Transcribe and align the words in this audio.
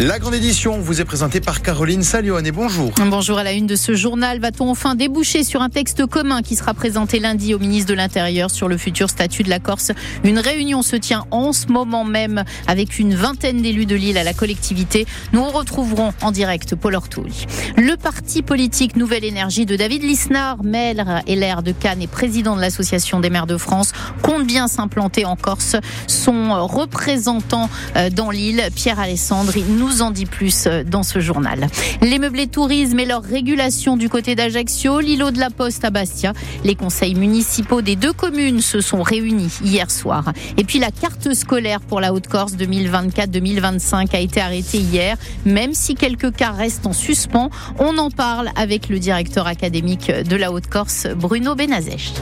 La 0.00 0.20
grande 0.20 0.34
édition 0.34 0.78
vous 0.78 1.00
est 1.00 1.04
présentée 1.04 1.40
par 1.40 1.60
Caroline 1.60 2.04
Salion 2.04 2.38
et 2.38 2.52
bonjour. 2.52 2.92
Bonjour 3.10 3.36
à 3.36 3.42
la 3.42 3.50
une 3.50 3.66
de 3.66 3.74
ce 3.74 3.96
journal. 3.96 4.38
Va-t-on 4.38 4.70
enfin 4.70 4.94
déboucher 4.94 5.42
sur 5.42 5.60
un 5.60 5.70
texte 5.70 6.06
commun 6.06 6.40
qui 6.40 6.54
sera 6.54 6.72
présenté 6.72 7.18
lundi 7.18 7.52
au 7.52 7.58
ministre 7.58 7.90
de 7.90 7.94
l'Intérieur 7.94 8.48
sur 8.48 8.68
le 8.68 8.76
futur 8.76 9.10
statut 9.10 9.42
de 9.42 9.50
la 9.50 9.58
Corse? 9.58 9.90
Une 10.22 10.38
réunion 10.38 10.82
se 10.82 10.94
tient 10.94 11.26
en 11.32 11.52
ce 11.52 11.66
moment 11.66 12.04
même 12.04 12.44
avec 12.68 13.00
une 13.00 13.16
vingtaine 13.16 13.60
d'élus 13.60 13.86
de 13.86 13.96
l'île 13.96 14.18
à 14.18 14.22
la 14.22 14.34
collectivité. 14.34 15.04
Nous 15.32 15.44
retrouverons 15.44 16.12
en 16.22 16.30
direct 16.30 16.76
Paul 16.76 16.94
Ortouli. 16.94 17.46
Le 17.76 17.96
parti 17.96 18.42
politique 18.42 18.94
Nouvelle 18.94 19.24
Énergie 19.24 19.66
de 19.66 19.74
David 19.74 20.04
Lisnard, 20.04 20.62
maire 20.62 21.22
et 21.26 21.34
l'air 21.34 21.64
de 21.64 21.72
Cannes 21.72 22.02
et 22.02 22.06
président 22.06 22.54
de 22.54 22.60
l'Association 22.60 23.18
des 23.18 23.30
maires 23.30 23.48
de 23.48 23.56
France, 23.56 23.90
compte 24.22 24.46
bien 24.46 24.68
s'implanter 24.68 25.24
en 25.24 25.34
Corse. 25.34 25.74
Son 26.06 26.68
représentant 26.68 27.68
euh, 27.96 28.10
dans 28.10 28.30
l'île, 28.30 28.62
Pierre 28.76 29.00
Alessandre, 29.00 29.54
nous 29.68 29.87
en 30.02 30.10
dit 30.10 30.26
plus 30.26 30.66
euh, 30.66 30.84
dans 30.84 31.02
ce 31.02 31.20
journal. 31.20 31.68
Les 32.02 32.18
meublés 32.18 32.46
tourisme 32.46 32.98
et 32.98 33.06
leur 33.06 33.22
régulation 33.22 33.96
du 33.96 34.08
côté 34.08 34.34
d'Ajaccio, 34.34 35.00
l'îlot 35.00 35.30
de 35.30 35.38
la 35.38 35.50
Poste 35.50 35.84
à 35.84 35.90
Bastia. 35.90 36.32
Les 36.64 36.74
conseils 36.74 37.14
municipaux 37.14 37.82
des 37.82 37.96
deux 37.96 38.12
communes 38.12 38.60
se 38.60 38.80
sont 38.80 39.02
réunis 39.02 39.52
hier 39.62 39.90
soir. 39.90 40.32
Et 40.56 40.64
puis 40.64 40.78
la 40.78 40.90
carte 40.90 41.32
scolaire 41.34 41.80
pour 41.80 42.00
la 42.00 42.12
Haute-Corse 42.12 42.54
2024-2025 42.54 44.14
a 44.14 44.20
été 44.20 44.40
arrêtée 44.40 44.78
hier, 44.78 45.16
même 45.44 45.74
si 45.74 45.94
quelques 45.94 46.34
cas 46.34 46.52
restent 46.52 46.86
en 46.86 46.92
suspens. 46.92 47.50
On 47.78 47.98
en 47.98 48.10
parle 48.10 48.50
avec 48.56 48.88
le 48.88 48.98
directeur 48.98 49.46
académique 49.46 50.10
de 50.10 50.36
la 50.36 50.52
Haute-Corse, 50.52 51.08
Bruno 51.16 51.54
Benazèche. 51.54 52.12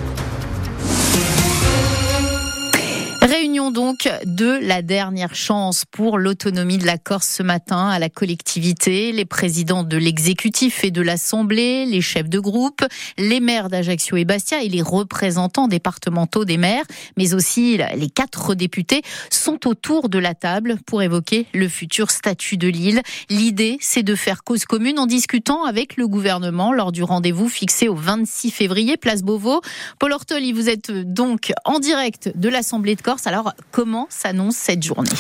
Donc 3.71 4.09
de 4.25 4.59
la 4.63 4.83
dernière 4.83 5.35
chance 5.35 5.85
pour 5.91 6.19
l'autonomie 6.19 6.79
de 6.79 6.87
la 6.87 6.99
Corse 6.99 7.29
ce 7.29 7.43
matin 7.43 7.89
à 7.89 7.99
la 7.99 8.09
collectivité. 8.09 9.13
Les 9.13 9.25
présidents 9.25 9.83
de 9.83 9.97
l'exécutif 9.97 10.85
et 10.85 10.91
de 10.91 11.03
l'Assemblée, 11.03 11.85
les 11.85 12.01
chefs 12.01 12.29
de 12.29 12.39
groupe, 12.39 12.85
les 13.19 13.41
maires 13.41 13.69
d'Ajaccio 13.69 14.17
et 14.17 14.25
Bastia 14.25 14.63
et 14.63 14.69
les 14.69 14.83
représentants 14.83 15.69
départementaux 15.69 16.45
des 16.45 16.59
maires, 16.59 16.85
mais 17.17 17.35
aussi 17.35 17.79
les 17.97 18.11
quatre 18.11 18.55
députés 18.55 19.03
sont 19.31 19.67
autour 19.67 20.09
de 20.09 20.19
la 20.19 20.35
table 20.35 20.79
pour 20.87 21.03
évoquer 21.03 21.47
le 21.53 21.69
futur 21.69 22.11
statut 22.11 22.57
de 22.57 22.69
l'île. 22.69 23.03
L'idée, 23.31 23.79
c'est 23.81 24.03
de 24.03 24.15
faire 24.15 24.45
cause 24.45 24.65
commune 24.65 24.99
en 24.99 25.07
discutant 25.07 25.65
avec 25.65 25.97
le 25.97 26.07
gouvernement 26.07 26.73
lors 26.73 26.93
du 26.93 27.03
rendez-vous 27.03 27.49
fixé 27.49 27.89
au 27.89 27.95
26 27.95 28.51
février, 28.51 28.97
place 28.97 29.23
Beauvau. 29.23 29.61
Paul 29.99 30.13
Ortoli, 30.13 30.53
vous 30.53 30.69
êtes 30.69 30.91
donc 30.91 31.53
en 31.65 31.81
direct 31.81 32.33
de 32.37 32.49
l'Assemblée 32.49 32.95
de 32.95 33.03
Corse. 33.03 33.27
Alors, 33.27 33.53
comment 33.73 34.07
s'annonce 34.11 34.57
cette 34.57 34.83
journée 34.83 35.11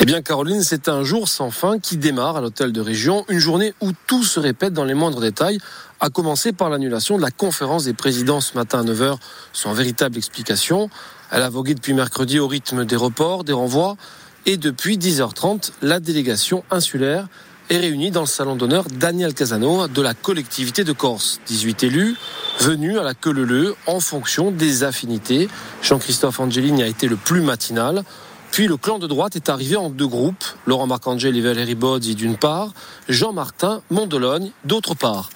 eh 0.00 0.04
bien, 0.04 0.20
Caroline, 0.20 0.64
c'est 0.64 0.88
un 0.88 1.04
jour 1.04 1.28
sans 1.28 1.52
fin 1.52 1.78
qui 1.78 1.96
démarre 1.96 2.36
à 2.36 2.40
l'hôtel 2.40 2.72
de 2.72 2.80
région, 2.80 3.24
une 3.28 3.38
journée 3.38 3.72
où 3.80 3.92
tout 4.08 4.24
se 4.24 4.40
répète 4.40 4.72
dans 4.72 4.84
les 4.84 4.94
moindres 4.94 5.20
détails, 5.20 5.58
à 6.00 6.08
commencer 6.08 6.52
par 6.52 6.70
l'annulation 6.70 7.18
de 7.18 7.22
la 7.22 7.30
conférence 7.30 7.84
des 7.84 7.92
présidents 7.92 8.40
ce 8.40 8.56
matin 8.56 8.80
à 8.80 8.82
9h, 8.82 9.16
sans 9.52 9.72
véritable 9.74 10.16
explication. 10.16 10.90
Elle 11.30 11.42
a 11.42 11.48
vogué 11.48 11.74
depuis 11.74 11.94
mercredi 11.94 12.40
au 12.40 12.48
rythme 12.48 12.84
des 12.84 12.96
reports, 12.96 13.44
des 13.44 13.52
renvois, 13.52 13.96
et 14.44 14.56
depuis 14.56 14.98
10h30, 14.98 15.70
la 15.82 16.00
délégation 16.00 16.64
insulaire 16.72 17.28
est 17.70 17.78
réunie 17.78 18.10
dans 18.10 18.20
le 18.20 18.26
salon 18.26 18.56
d'honneur 18.56 18.84
Daniel 18.84 19.34
Casano 19.34 19.88
de 19.88 20.02
la 20.02 20.14
collectivité 20.14 20.84
de 20.84 20.92
Corse. 20.92 21.40
18 21.46 21.84
élus 21.84 22.16
venus 22.60 22.98
à 22.98 23.02
la 23.02 23.14
queue 23.14 23.32
leu 23.32 23.74
en 23.86 24.00
fonction 24.00 24.50
des 24.50 24.84
affinités. 24.84 25.48
Jean-Christophe 25.82 26.40
Angelini 26.40 26.82
a 26.82 26.86
été 26.86 27.08
le 27.08 27.16
plus 27.16 27.40
matinal. 27.40 28.04
Puis 28.50 28.66
le 28.66 28.76
clan 28.76 28.98
de 28.98 29.06
droite 29.06 29.36
est 29.36 29.48
arrivé 29.48 29.76
en 29.76 29.88
deux 29.88 30.06
groupes. 30.06 30.44
Laurent 30.66 30.86
Marcangel 30.86 31.36
et 31.36 31.40
Valérie 31.40 31.74
Bodzi 31.74 32.14
d'une 32.14 32.36
part, 32.36 32.72
Jean-Martin 33.08 33.80
Mondologne 33.90 34.50
d'autre 34.64 34.94
part. 34.94 35.30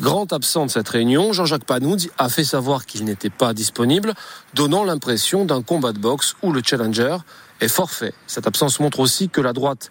Grand 0.00 0.30
absent 0.34 0.66
de 0.66 0.70
cette 0.70 0.88
réunion, 0.90 1.32
Jean-Jacques 1.32 1.64
Panoud 1.64 2.10
a 2.18 2.28
fait 2.28 2.44
savoir 2.44 2.84
qu'il 2.84 3.04
n'était 3.04 3.30
pas 3.30 3.54
disponible, 3.54 4.12
donnant 4.52 4.84
l'impression 4.84 5.46
d'un 5.46 5.62
combat 5.62 5.92
de 5.92 5.98
boxe 5.98 6.36
où 6.42 6.52
le 6.52 6.60
challenger 6.62 7.16
est 7.60 7.68
forfait. 7.68 8.12
Cette 8.26 8.46
absence 8.46 8.78
montre 8.78 9.00
aussi 9.00 9.30
que 9.30 9.40
la 9.40 9.54
droite 9.54 9.88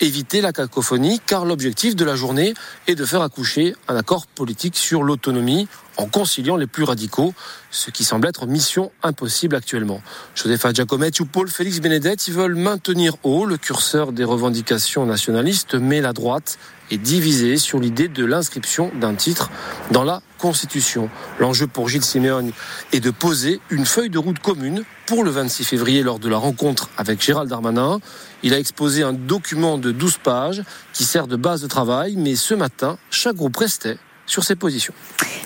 éviter 0.00 0.40
la 0.40 0.52
cacophonie, 0.52 1.20
car 1.26 1.44
l'objectif 1.44 1.96
de 1.96 2.04
la 2.04 2.16
journée 2.16 2.54
est 2.86 2.94
de 2.94 3.04
faire 3.04 3.22
accoucher 3.22 3.74
un 3.88 3.96
accord 3.96 4.26
politique 4.26 4.76
sur 4.76 5.02
l'autonomie 5.02 5.68
en 5.96 6.06
conciliant 6.06 6.56
les 6.56 6.66
plus 6.66 6.84
radicaux, 6.84 7.34
ce 7.70 7.90
qui 7.90 8.04
semble 8.04 8.26
être 8.26 8.46
mission 8.46 8.90
impossible 9.02 9.56
actuellement. 9.56 10.00
Josepha 10.34 10.72
Giacometti 10.72 11.22
ou 11.22 11.26
Paul 11.26 11.48
Félix 11.48 11.80
Benedetti 11.80 12.30
veulent 12.30 12.54
maintenir 12.54 13.16
haut 13.22 13.44
le 13.44 13.56
curseur 13.56 14.12
des 14.12 14.24
revendications 14.24 15.04
nationalistes, 15.04 15.74
mais 15.74 16.00
la 16.00 16.12
droite 16.12 16.58
est 16.90 16.98
divisée 16.98 17.56
sur 17.56 17.78
l'idée 17.78 18.08
de 18.08 18.24
l'inscription 18.24 18.90
d'un 19.00 19.14
titre 19.14 19.50
dans 19.90 20.04
la 20.04 20.22
Constitution. 20.38 21.08
L'enjeu 21.38 21.66
pour 21.66 21.88
Gilles 21.88 22.04
Simeone 22.04 22.52
est 22.92 23.00
de 23.00 23.10
poser 23.10 23.60
une 23.70 23.86
feuille 23.86 24.10
de 24.10 24.18
route 24.18 24.40
commune 24.40 24.84
pour 25.06 25.24
le 25.24 25.30
26 25.30 25.64
février 25.64 26.02
lors 26.02 26.18
de 26.18 26.28
la 26.28 26.36
rencontre 26.36 26.90
avec 26.98 27.22
Gérald 27.22 27.48
Darmanin. 27.48 28.00
Il 28.42 28.54
a 28.54 28.58
exposé 28.58 29.02
un 29.02 29.12
document 29.12 29.78
de 29.78 29.92
12 29.92 30.18
pages 30.18 30.62
qui 30.92 31.04
sert 31.04 31.26
de 31.26 31.36
base 31.36 31.62
de 31.62 31.68
travail, 31.68 32.16
mais 32.16 32.34
ce 32.34 32.54
matin, 32.54 32.98
chaque 33.10 33.36
groupe 33.36 33.56
restait 33.56 33.98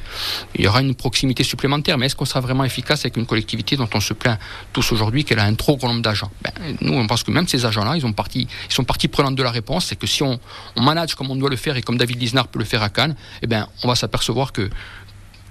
il 0.54 0.64
y 0.64 0.68
aura 0.68 0.80
une 0.80 0.94
proximité 0.94 1.44
supplémentaire. 1.44 1.98
Mais 1.98 2.06
est-ce 2.06 2.16
qu'on 2.16 2.24
sera 2.24 2.40
vraiment 2.40 2.64
efficace 2.64 3.00
avec 3.00 3.16
une 3.16 3.26
collectivité 3.26 3.76
dont 3.76 3.88
on 3.94 4.00
se 4.00 4.12
plaint 4.14 4.38
tous 4.72 4.92
aujourd'hui 4.92 5.24
qu'elle 5.24 5.38
a 5.38 5.44
un 5.44 5.54
trop 5.54 5.76
grand 5.76 5.88
nombre 5.88 6.02
d'agents? 6.02 6.30
Ben, 6.42 6.52
Nous, 6.80 6.94
on 6.94 7.06
pense 7.06 7.22
que 7.22 7.30
même 7.30 7.46
ces 7.46 7.64
agents-là, 7.64 7.96
ils 7.96 8.00
sont 8.00 8.84
partie 8.84 9.08
prenante 9.08 9.36
de 9.36 9.42
la 9.42 9.50
réponse. 9.50 9.86
C'est 9.86 9.96
que 9.96 10.06
si 10.06 10.22
on, 10.22 10.38
on 10.76 10.82
manage 10.82 11.14
comme 11.14 11.30
on 11.30 11.36
doit 11.36 11.50
le 11.50 11.56
faire 11.58 11.76
et 11.76 11.82
comme 11.82 11.98
David 11.98 12.20
Lisnard 12.20 12.48
peut 12.48 12.58
le 12.58 12.64
faire 12.64 12.82
à 12.82 12.88
Cannes, 12.88 13.14
eh 13.42 13.46
ben, 13.46 13.68
on 13.82 13.88
va 13.88 13.94
s'apercevoir 13.94 14.52
que 14.52 14.70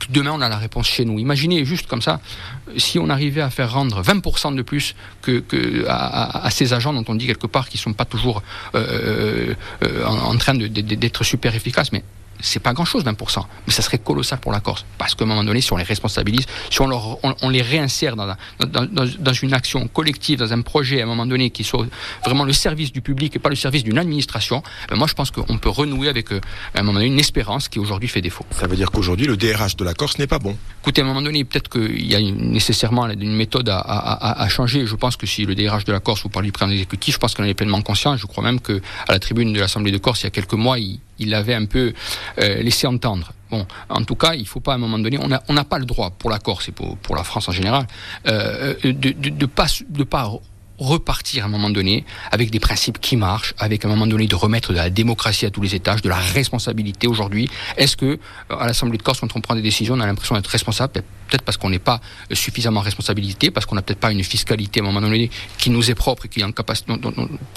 demain 0.10 0.32
on 0.34 0.42
a 0.42 0.50
la 0.50 0.58
réponse 0.58 0.88
chez 0.88 1.06
nous. 1.06 1.20
Imaginez 1.20 1.66
juste 1.66 1.88
comme 1.88 2.02
ça, 2.02 2.20
si 2.78 3.00
on 3.00 3.10
arrivait 3.10 3.42
à 3.42 3.50
faire 3.50 3.72
rendre 3.72 4.02
20% 4.02 4.56
de 4.56 4.62
plus 4.62 4.96
que, 5.22 5.44
à, 5.88 6.50
ces 6.52 6.74
agents 6.74 6.94
dont 6.94 7.06
on 7.08 7.16
dit 7.16 7.28
quelque 7.28 7.48
part 7.48 7.70
qu'ils 7.70 7.80
ne 7.80 7.84
sont 7.84 7.94
pas 7.94 8.06
toujours 8.06 8.42
euh, 8.76 9.54
euh, 9.84 10.06
en, 10.06 10.34
en, 10.34 10.38
train 10.38 10.56
d'être 10.56 11.24
super 11.24 11.56
efficaces, 11.56 11.92
mais 11.92 12.04
c'est 12.40 12.60
pas 12.60 12.74
grand-chose 12.74 13.04
20%, 13.04 13.44
mais 13.66 13.74
ça 13.74 13.82
serait 13.82 13.98
colossal 13.98 14.40
pour 14.40 14.52
la 14.52 14.60
Corse. 14.60 14.86
Parce 14.98 15.16
qu'à 15.16 15.26
un 15.26 15.28
moment 15.28 15.44
donné, 15.44 15.62
si 15.62 15.74
on 15.74 15.78
les 15.78 15.84
responsabilise, 15.84 16.46
si 16.70 16.82
on, 16.82 16.88
leur, 16.88 17.18
on, 17.24 17.50
les 17.50 17.62
réinsère 17.62 18.16
dans, 18.16 18.36
dans, 18.60 18.88
dans, 19.20 19.34
une 19.34 19.54
action 19.54 19.88
collective, 19.88 20.40
dans 20.40 20.54
un 20.54 20.62
projet 20.62 21.02
à 21.02 21.04
un 21.04 21.08
moment 21.08 21.26
donné 21.26 21.50
qui 21.50 21.64
soit 21.64 21.86
vraiment 22.24 22.44
le 22.44 22.54
service 22.54 22.92
du 22.92 23.02
public 23.02 23.36
et 23.36 23.40
pas 23.40 23.50
le 23.50 23.56
service 23.56 23.84
d'une 23.84 23.98
administration, 23.98 24.64
ben 24.90 24.96
moi 24.96 25.08
je 25.08 25.14
pense 25.14 25.32
qu'on 25.32 25.58
peut 25.58 25.70
renouer 25.70 26.10
avec 26.10 26.32
euh, 26.32 26.42
à 26.74 26.80
un 26.80 26.84
moment 26.84 27.00
donné 27.00 27.08
une 27.08 27.20
espérance 27.20 27.70
qui 27.70 27.80
aujourd'hui 27.80 28.10
fait 28.10 28.22
défaut. 28.22 28.46
Ça 28.52 28.68
veut 28.68 28.76
dire 28.76 28.92
qu'aujourd'hui 28.92 29.28
le 29.28 29.38
DRH 29.38 29.76
de 29.76 29.84
la 29.84 29.94
Corse 29.94 30.20
n'est 30.20 30.28
pas 30.28 30.40
bon 30.40 30.56
Écoutez, 30.88 31.02
à 31.02 31.04
un 31.04 31.08
moment 31.08 31.22
donné, 31.22 31.44
peut-être 31.44 31.70
qu'il 31.70 32.06
y 32.06 32.16
a 32.16 32.22
nécessairement 32.22 33.10
une 33.10 33.36
méthode 33.36 33.68
à, 33.68 33.78
à, 33.78 34.42
à, 34.42 34.48
changer. 34.48 34.86
Je 34.86 34.96
pense 34.96 35.18
que 35.18 35.28
si 35.28 35.44
le 35.44 35.54
DRH 35.54 35.84
de 35.84 35.92
la 35.92 36.00
Corse, 36.00 36.24
vous 36.24 36.30
parlez 36.30 36.48
du 36.48 36.54
président 36.54 36.72
exécutif, 36.72 37.16
je 37.16 37.20
pense 37.20 37.34
qu'on 37.34 37.44
en 37.44 37.48
est 37.48 37.54
pleinement 37.54 37.82
conscient. 37.82 38.16
Je 38.16 38.26
crois 38.26 38.42
même 38.42 38.62
qu'à 38.62 38.80
la 39.10 39.20
tribune 39.20 39.52
de 39.52 39.60
l'Assemblée 39.60 39.92
de 39.92 39.98
Corse, 39.98 40.22
il 40.22 40.24
y 40.24 40.28
a 40.28 40.30
quelques 40.30 40.54
mois, 40.54 40.80
il, 40.80 41.02
il 41.20 41.34
avait 41.34 41.54
un 41.54 41.66
peu 41.66 41.94
euh, 42.40 42.62
laissé 42.62 42.88
entendre 42.88 43.34
Bon, 43.50 43.66
en 43.90 44.04
tout 44.04 44.16
cas, 44.16 44.34
il 44.34 44.42
ne 44.42 44.46
faut 44.46 44.60
pas 44.60 44.74
à 44.74 44.76
un 44.76 44.80
moment 44.80 45.00
donné, 45.00 45.18
on 45.22 45.54
n'a 45.54 45.64
pas 45.64 45.80
le 45.80 45.86
droit 45.86 46.10
pour 46.10 46.30
la 46.30 46.40
Corse 46.40 46.68
et 46.68 46.74
pour, 46.74 47.16
la 47.16 47.24
France 47.24 47.48
en 47.48 47.54
général 47.54 47.88
euh, 48.28 48.76
de 48.84 49.30
ne 49.30 49.46
pas, 49.46 49.68
pas 50.10 50.32
repartir 50.78 51.44
à 51.44 51.48
un 51.48 51.50
moment 51.50 51.70
donné 51.70 52.06
avec 52.32 52.52
des 52.52 52.60
principes 52.60 53.00
qui 53.00 53.16
marchent, 53.16 53.54
avec 53.58 53.84
à 53.84 53.88
un 53.88 53.92
moment 53.92 54.06
donné 54.06 54.28
de 54.28 54.36
remettre 54.36 54.72
de 54.72 54.78
la 54.78 54.90
démocratie 54.90 55.46
à 55.46 55.50
tous 55.50 55.62
les 55.62 55.76
étages, 55.76 56.02
de 56.02 56.10
la 56.10 56.18
responsabilité 56.18 57.08
aujourd'hui. 57.08 57.50
Est-ce 57.78 57.96
que 57.96 58.06
euh, 58.52 58.58
à 58.58 58.68
l'Assemblée 58.68 58.98
de 58.98 59.04
Corse, 59.04 59.20
quand 59.20 59.36
on 59.36 59.42
prend 59.42 59.56
des 59.56 59.62
décisions, 59.62 59.96
on 59.96 60.00
a 60.02 60.06
l'impression 60.06 60.36
d'être 60.36 60.48
responsable? 60.48 61.04
Peut-être 61.28 61.44
parce 61.44 61.58
qu'on 61.58 61.70
n'est 61.70 61.80
pas 61.80 62.02
suffisamment 62.32 62.82
responsabilité, 62.82 63.52
parce 63.52 63.66
qu'on 63.66 63.76
n'a 63.76 63.82
peut-être 63.82 64.00
pas 64.00 64.12
une 64.12 64.24
fiscalité 64.24 64.80
à 64.80 64.84
un 64.84 64.86
moment 64.86 65.02
donné 65.02 65.30
qui 65.58 65.70
nous 65.70 65.90
est 65.90 65.96
propre 65.96 66.26
et 66.26 66.30
qui, 66.30 66.42
est 66.42 66.44
en 66.44 66.52
capacité, 66.52 66.94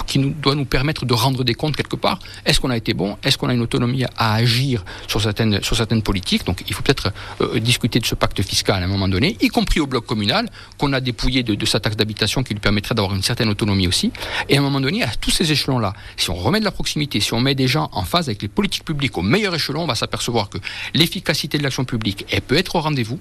qui 0.07 0.19
nous, 0.19 0.29
doit 0.29 0.55
nous 0.55 0.65
permettre 0.65 1.05
de 1.05 1.13
rendre 1.13 1.43
des 1.43 1.53
comptes 1.53 1.75
quelque 1.75 1.95
part. 1.95 2.19
Est-ce 2.45 2.59
qu'on 2.59 2.69
a 2.69 2.77
été 2.77 2.93
bon? 2.93 3.17
Est-ce 3.23 3.37
qu'on 3.37 3.49
a 3.49 3.53
une 3.53 3.61
autonomie 3.61 4.03
à 4.17 4.35
agir 4.35 4.83
sur 5.07 5.21
certaines, 5.21 5.61
sur 5.63 5.75
certaines 5.75 6.01
politiques? 6.01 6.45
Donc 6.45 6.63
il 6.67 6.73
faut 6.73 6.83
peut-être 6.83 7.11
euh, 7.41 7.59
discuter 7.59 7.99
de 7.99 8.05
ce 8.05 8.15
pacte 8.15 8.41
fiscal 8.41 8.81
à 8.81 8.85
un 8.85 8.89
moment 8.89 9.07
donné, 9.07 9.37
y 9.41 9.47
compris 9.47 9.79
au 9.79 9.87
bloc 9.87 10.05
communal, 10.05 10.49
qu'on 10.77 10.93
a 10.93 11.01
dépouillé 11.01 11.43
de, 11.43 11.55
de 11.55 11.65
sa 11.65 11.79
taxe 11.79 11.95
d'habitation 11.95 12.43
qui 12.43 12.53
lui 12.53 12.59
permettrait 12.59 12.95
d'avoir 12.95 13.15
une 13.15 13.23
certaine 13.23 13.49
autonomie 13.49 13.87
aussi. 13.87 14.11
Et 14.49 14.57
à 14.57 14.59
un 14.59 14.63
moment 14.63 14.81
donné, 14.81 15.03
à 15.03 15.09
tous 15.19 15.31
ces 15.31 15.51
échelons-là, 15.51 15.93
si 16.17 16.29
on 16.29 16.35
remet 16.35 16.59
de 16.59 16.65
la 16.65 16.71
proximité, 16.71 17.19
si 17.19 17.33
on 17.33 17.39
met 17.39 17.55
des 17.55 17.67
gens 17.67 17.89
en 17.93 18.03
phase 18.03 18.27
avec 18.29 18.41
les 18.41 18.47
politiques 18.47 18.85
publiques 18.85 19.17
au 19.17 19.21
meilleur 19.21 19.53
échelon, 19.55 19.83
on 19.83 19.87
va 19.87 19.95
s'apercevoir 19.95 20.49
que 20.49 20.57
l'efficacité 20.93 21.57
de 21.57 21.63
l'action 21.63 21.85
publique, 21.85 22.25
elle 22.31 22.41
peut 22.41 22.57
être 22.57 22.75
au 22.75 22.81
rendez-vous. 22.81 23.19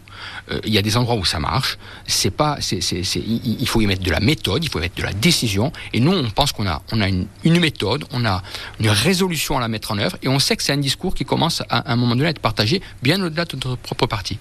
Euh, 0.51 0.61
il 0.65 0.73
y 0.73 0.79
a 0.79 0.83
des 0.83 0.97
endroits 0.97 1.17
où 1.17 1.25
ça 1.25 1.39
marche. 1.39 1.79
C'est 2.07 2.31
pas, 2.31 2.59
c'est, 2.61 2.81
c'est, 2.81 3.03
il 3.17 3.69
faut 3.69 3.81
y 3.81 3.87
mettre 3.87 4.03
de 4.03 4.11
la 4.11 4.21
méthode, 4.21 4.65
il 4.65 4.71
faut 4.71 4.79
y 4.79 4.83
mettre 4.83 4.97
de 4.97 5.03
la 5.03 5.13
décision. 5.13 5.73
Et 5.93 6.01
nous, 6.01 6.13
on 6.13 6.31
pense 6.31 6.53
qu'on 6.53 6.67
a, 6.67 6.83
on 6.93 7.01
a 7.01 7.09
une, 7.09 7.27
méthode, 7.45 8.05
on 8.13 8.25
a 8.25 8.43
une 8.79 8.89
résolution 8.89 9.57
à 9.57 9.61
la 9.61 9.69
mettre 9.69 9.93
en 9.93 9.99
œuvre, 9.99 10.17
et 10.23 10.29
on 10.29 10.39
sait 10.39 10.57
que 10.57 10.63
c'est 10.63 10.73
un 10.73 10.79
discours 10.79 11.15
qui 11.15 11.25
commence 11.25 11.63
à, 11.69 11.93
un 11.93 11.97
moment 11.97 12.15
donné 12.15 12.29
à 12.29 12.31
être 12.31 12.41
partagé 12.41 12.81
bien 13.03 13.23
au-delà 13.23 13.45
de 13.45 13.57
notre 13.57 13.77
propre 13.77 14.07
parti. 14.07 14.39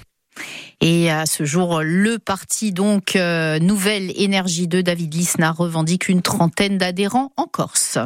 Et 0.82 1.12
à 1.12 1.26
ce 1.26 1.44
jour, 1.44 1.82
le 1.84 2.18
parti 2.18 2.72
donc 2.72 3.18
euh, 3.18 3.60
Nouvelle 3.60 4.14
Énergie 4.16 4.70
de 4.70 4.82
David 4.82 5.14
Lisnard 5.14 5.58
revendique 5.58 6.08
une 6.08 6.22
trentaine 6.22 6.78
d'adhérents 6.78 7.34
en 7.36 7.46
Corse. 7.46 7.98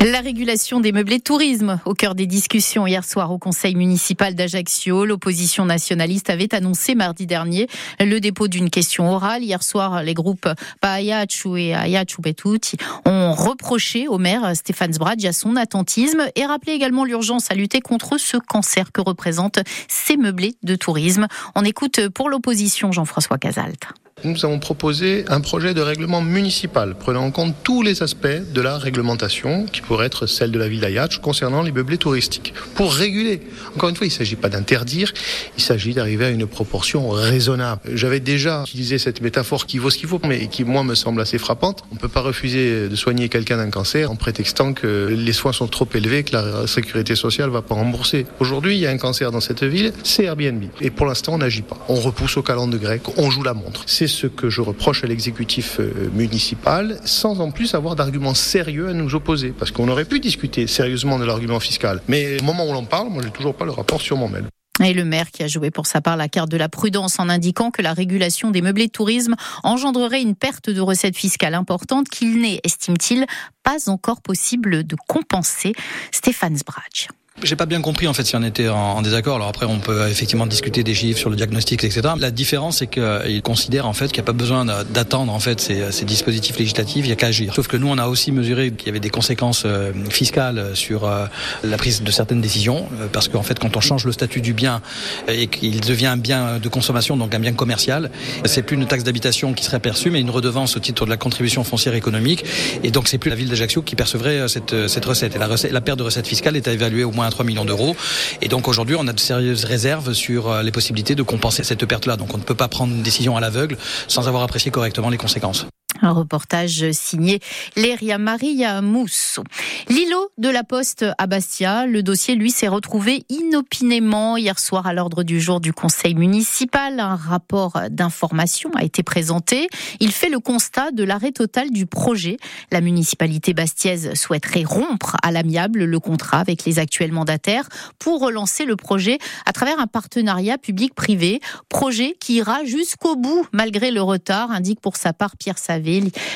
La 0.00 0.20
régulation 0.20 0.78
des 0.78 0.92
meublés 0.92 1.18
de 1.18 1.24
tourisme 1.24 1.80
au 1.84 1.92
cœur 1.92 2.14
des 2.14 2.26
discussions 2.26 2.86
hier 2.86 3.04
soir 3.04 3.32
au 3.32 3.38
conseil 3.38 3.74
municipal 3.74 4.36
d'Ajaccio. 4.36 5.04
L'opposition 5.04 5.64
nationaliste 5.64 6.30
avait 6.30 6.54
annoncé 6.54 6.94
mardi 6.94 7.26
dernier 7.26 7.66
le 7.98 8.20
dépôt 8.20 8.46
d'une 8.46 8.70
question 8.70 9.10
orale. 9.10 9.42
Hier 9.42 9.60
soir, 9.60 10.04
les 10.04 10.14
groupes 10.14 10.48
Payachu 10.80 11.58
et 11.58 11.74
Ayachu 11.74 12.22
Betuti 12.22 12.76
ont 13.06 13.32
reproché 13.32 14.06
au 14.06 14.18
maire 14.18 14.54
Stéphane 14.54 14.92
Sbradj 14.92 15.32
son 15.32 15.56
attentisme 15.56 16.28
et 16.36 16.46
rappelé 16.46 16.74
également 16.74 17.04
l'urgence 17.04 17.50
à 17.50 17.54
lutter 17.54 17.80
contre 17.80 18.18
ce 18.18 18.36
cancer 18.36 18.92
que 18.92 19.00
représentent 19.00 19.60
ces 19.88 20.16
meublés 20.16 20.54
de 20.62 20.76
tourisme. 20.76 21.26
On 21.56 21.64
écoute 21.64 22.08
pour 22.10 22.30
l'opposition 22.30 22.92
Jean-François 22.92 23.38
Casalt. 23.38 23.88
Nous 24.24 24.44
avons 24.44 24.58
proposé 24.58 25.24
un 25.28 25.40
projet 25.40 25.74
de 25.74 25.80
règlement 25.80 26.20
municipal 26.20 26.94
prenant 26.96 27.24
en 27.24 27.30
compte 27.30 27.54
tous 27.62 27.82
les 27.82 28.02
aspects 28.02 28.26
de 28.26 28.60
la 28.60 28.78
réglementation 28.78 29.66
qui 29.66 29.80
pourrait 29.80 30.06
être 30.06 30.26
celle 30.26 30.50
de 30.50 30.58
la 30.58 30.68
ville 30.68 30.80
d'Ayatch 30.80 31.18
concernant 31.18 31.62
les 31.62 31.72
meublés 31.72 31.98
touristiques. 31.98 32.54
Pour 32.74 32.94
réguler, 32.94 33.40
encore 33.76 33.88
une 33.88 33.96
fois, 33.96 34.06
il 34.06 34.10
ne 34.10 34.14
s'agit 34.14 34.36
pas 34.36 34.48
d'interdire, 34.48 35.12
il 35.56 35.62
s'agit 35.62 35.94
d'arriver 35.94 36.24
à 36.24 36.30
une 36.30 36.46
proportion 36.46 37.10
raisonnable. 37.10 37.80
J'avais 37.94 38.20
déjà 38.20 38.62
utilisé 38.62 38.98
cette 38.98 39.20
métaphore 39.20 39.66
qui 39.66 39.78
vaut 39.78 39.90
ce 39.90 39.98
qu'il 39.98 40.08
faut, 40.08 40.20
mais 40.26 40.48
qui, 40.48 40.64
moi, 40.64 40.82
me 40.82 40.94
semble 40.94 41.20
assez 41.20 41.38
frappante. 41.38 41.84
On 41.90 41.94
ne 41.94 42.00
peut 42.00 42.08
pas 42.08 42.20
refuser 42.20 42.88
de 42.88 42.96
soigner 42.96 43.28
quelqu'un 43.28 43.58
d'un 43.58 43.70
cancer 43.70 44.10
en 44.10 44.16
prétextant 44.16 44.72
que 44.72 45.14
les 45.16 45.32
soins 45.32 45.52
sont 45.52 45.68
trop 45.68 45.88
élevés, 45.94 46.24
que 46.24 46.32
la 46.32 46.66
sécurité 46.66 47.14
sociale 47.14 47.48
ne 47.48 47.52
va 47.52 47.62
pas 47.62 47.74
rembourser. 47.74 48.26
Aujourd'hui, 48.40 48.76
il 48.76 48.80
y 48.80 48.86
a 48.86 48.90
un 48.90 48.98
cancer 48.98 49.30
dans 49.30 49.40
cette 49.40 49.62
ville, 49.62 49.92
c'est 50.02 50.24
Airbnb. 50.24 50.64
Et 50.80 50.90
pour 50.90 51.06
l'instant, 51.06 51.34
on 51.34 51.38
n'agit 51.38 51.62
pas. 51.62 51.78
On 51.88 51.94
repousse 51.94 52.36
au 52.36 52.42
calendrier 52.42 52.78
grec, 52.78 53.02
on 53.16 53.30
joue 53.30 53.42
la 53.42 53.54
montre. 53.54 53.82
Ce 54.08 54.26
que 54.26 54.50
je 54.50 54.60
reproche 54.60 55.04
à 55.04 55.06
l'exécutif 55.06 55.78
euh, 55.80 56.10
municipal, 56.12 56.98
sans 57.04 57.40
en 57.40 57.50
plus 57.50 57.74
avoir 57.74 57.94
d'arguments 57.96 58.34
sérieux 58.34 58.88
à 58.88 58.92
nous 58.92 59.14
opposer, 59.14 59.54
parce 59.56 59.70
qu'on 59.70 59.88
aurait 59.88 60.04
pu 60.04 60.20
discuter 60.20 60.66
sérieusement 60.66 61.18
de 61.18 61.24
l'argument 61.24 61.60
fiscal. 61.60 62.02
Mais 62.08 62.40
au 62.40 62.44
moment 62.44 62.68
où 62.68 62.72
l'on 62.72 62.84
parle, 62.84 63.08
moi, 63.08 63.22
j'ai 63.22 63.30
toujours 63.30 63.54
pas 63.54 63.64
le 63.64 63.70
rapport 63.70 64.00
sur 64.00 64.16
mon 64.16 64.28
mail. 64.28 64.44
Et 64.84 64.92
le 64.94 65.04
maire 65.04 65.30
qui 65.30 65.42
a 65.42 65.48
joué 65.48 65.70
pour 65.70 65.86
sa 65.86 66.00
part 66.00 66.16
la 66.16 66.28
carte 66.28 66.50
de 66.50 66.56
la 66.56 66.68
prudence 66.68 67.18
en 67.18 67.28
indiquant 67.28 67.70
que 67.70 67.82
la 67.82 67.92
régulation 67.92 68.50
des 68.50 68.62
meublés 68.62 68.86
de 68.86 68.92
tourisme 68.92 69.34
engendrerait 69.64 70.22
une 70.22 70.36
perte 70.36 70.70
de 70.70 70.80
recettes 70.80 71.16
fiscales 71.16 71.54
importante 71.54 72.08
qu'il 72.08 72.40
n'est, 72.40 72.60
estime-t-il, 72.64 73.26
pas 73.64 73.90
encore 73.90 74.22
possible 74.22 74.84
de 74.84 74.96
compenser. 75.08 75.72
Stéphane 76.12 76.56
Sbrach. 76.56 77.08
J'ai 77.44 77.54
pas 77.54 77.66
bien 77.66 77.80
compris 77.80 78.08
en 78.08 78.14
fait 78.14 78.24
si 78.24 78.34
on 78.34 78.42
était 78.42 78.68
en, 78.68 79.00
désaccord. 79.00 79.36
Alors 79.36 79.46
après, 79.46 79.64
on 79.64 79.78
peut 79.78 80.08
effectivement 80.08 80.46
discuter 80.46 80.82
des 80.82 80.94
chiffres 80.94 81.20
sur 81.20 81.30
le 81.30 81.36
diagnostic, 81.36 81.84
etc. 81.84 82.00
La 82.18 82.32
différence, 82.32 82.78
c'est 82.78 82.88
qu'il 82.88 83.42
considère 83.42 83.86
en 83.86 83.92
fait 83.92 84.08
qu'il 84.08 84.16
n'y 84.16 84.24
a 84.24 84.26
pas 84.26 84.32
besoin 84.32 84.64
d'attendre 84.64 85.32
en 85.32 85.38
fait 85.38 85.60
ces, 85.60 86.04
dispositifs 86.04 86.58
législatifs, 86.58 87.04
il 87.04 87.08
y 87.08 87.12
a 87.12 87.16
qu'à 87.16 87.28
agir. 87.28 87.54
Sauf 87.54 87.68
que 87.68 87.76
nous, 87.76 87.86
on 87.86 87.96
a 87.98 88.08
aussi 88.08 88.32
mesuré 88.32 88.72
qu'il 88.72 88.88
y 88.88 88.90
avait 88.90 88.98
des 88.98 89.10
conséquences 89.10 89.62
euh, 89.66 89.92
fiscales 90.10 90.70
sur 90.74 91.04
euh, 91.04 91.26
la 91.62 91.76
prise 91.76 92.02
de 92.02 92.10
certaines 92.10 92.40
décisions, 92.40 92.88
euh, 93.00 93.06
parce 93.12 93.28
qu'en 93.28 93.42
fait, 93.42 93.58
quand 93.60 93.76
on 93.76 93.80
change 93.80 94.04
le 94.04 94.12
statut 94.12 94.40
du 94.40 94.52
bien 94.52 94.82
et 95.28 95.46
qu'il 95.46 95.80
devient 95.80 96.06
un 96.06 96.16
bien 96.16 96.58
de 96.58 96.68
consommation, 96.68 97.16
donc 97.16 97.34
un 97.34 97.40
bien 97.40 97.52
commercial, 97.52 98.10
c'est 98.46 98.62
plus 98.62 98.76
une 98.76 98.86
taxe 98.86 99.04
d'habitation 99.04 99.52
qui 99.52 99.62
serait 99.62 99.80
perçue, 99.80 100.10
mais 100.10 100.20
une 100.20 100.30
redevance 100.30 100.76
au 100.76 100.80
titre 100.80 101.04
de 101.04 101.10
la 101.10 101.16
contribution 101.16 101.62
foncière 101.62 101.94
économique. 101.94 102.44
Et 102.82 102.90
donc, 102.90 103.06
c'est 103.06 103.18
plus 103.18 103.30
la 103.30 103.36
ville 103.36 103.48
d'Ajaccio 103.48 103.82
qui 103.82 103.94
percevrait 103.94 104.48
cette, 104.48 104.88
cette 104.88 105.04
recette. 105.04 105.36
Et 105.36 105.38
la, 105.38 105.46
recette, 105.46 105.70
la 105.70 105.80
perte 105.80 105.98
de 105.98 106.04
recette 106.04 106.26
fiscale 106.26 106.56
est 106.56 106.66
à 106.66 106.72
évaluer 106.72 107.04
au 107.04 107.12
moins 107.12 107.27
3 107.30 107.44
millions 107.44 107.64
d'euros. 107.64 107.96
Et 108.42 108.48
donc 108.48 108.68
aujourd'hui, 108.68 108.96
on 108.98 109.06
a 109.06 109.12
de 109.12 109.20
sérieuses 109.20 109.64
réserves 109.64 110.12
sur 110.12 110.50
euh, 110.50 110.62
les 110.62 110.72
possibilités 110.72 111.14
de 111.14 111.22
compenser 111.22 111.64
cette 111.64 111.84
perte-là. 111.84 112.16
Donc 112.16 112.34
on 112.34 112.38
ne 112.38 112.42
peut 112.42 112.54
pas 112.54 112.68
prendre 112.68 112.94
une 112.94 113.02
décision 113.02 113.36
à 113.36 113.40
l'aveugle 113.40 113.76
sans 114.06 114.28
avoir 114.28 114.42
apprécié 114.42 114.70
correctement 114.70 115.10
les 115.10 115.18
conséquences. 115.18 115.66
Un 116.00 116.12
reportage 116.12 116.92
signé 116.92 117.40
Léria 117.74 118.18
Maria 118.18 118.80
Mousso. 118.82 119.42
L'îlot 119.88 120.30
de 120.38 120.48
la 120.48 120.62
Poste 120.62 121.04
à 121.18 121.26
Bastia, 121.26 121.86
le 121.86 122.02
dossier, 122.04 122.36
lui, 122.36 122.52
s'est 122.52 122.68
retrouvé 122.68 123.24
inopinément 123.28 124.36
hier 124.36 124.58
soir 124.60 124.86
à 124.86 124.92
l'ordre 124.92 125.24
du 125.24 125.40
jour 125.40 125.60
du 125.60 125.72
conseil 125.72 126.14
municipal. 126.14 127.00
Un 127.00 127.16
rapport 127.16 127.80
d'information 127.90 128.70
a 128.76 128.84
été 128.84 129.02
présenté. 129.02 129.68
Il 129.98 130.12
fait 130.12 130.28
le 130.28 130.38
constat 130.38 130.92
de 130.92 131.02
l'arrêt 131.02 131.32
total 131.32 131.70
du 131.70 131.86
projet. 131.86 132.36
La 132.70 132.80
municipalité 132.80 133.52
bastiaise 133.52 134.14
souhaiterait 134.14 134.64
rompre 134.64 135.16
à 135.22 135.32
l'amiable 135.32 135.84
le 135.84 136.00
contrat 136.00 136.38
avec 136.38 136.64
les 136.64 136.78
actuels 136.78 137.12
mandataires 137.12 137.68
pour 137.98 138.20
relancer 138.20 138.66
le 138.66 138.76
projet 138.76 139.18
à 139.46 139.52
travers 139.52 139.80
un 139.80 139.88
partenariat 139.88 140.58
public-privé. 140.58 141.40
Projet 141.68 142.16
qui 142.20 142.34
ira 142.34 142.64
jusqu'au 142.64 143.16
bout 143.16 143.46
malgré 143.52 143.90
le 143.90 144.02
retard, 144.02 144.52
indique 144.52 144.80
pour 144.80 144.96
sa 144.96 145.12
part 145.12 145.36
Pierre 145.36 145.58
Savé 145.58 145.87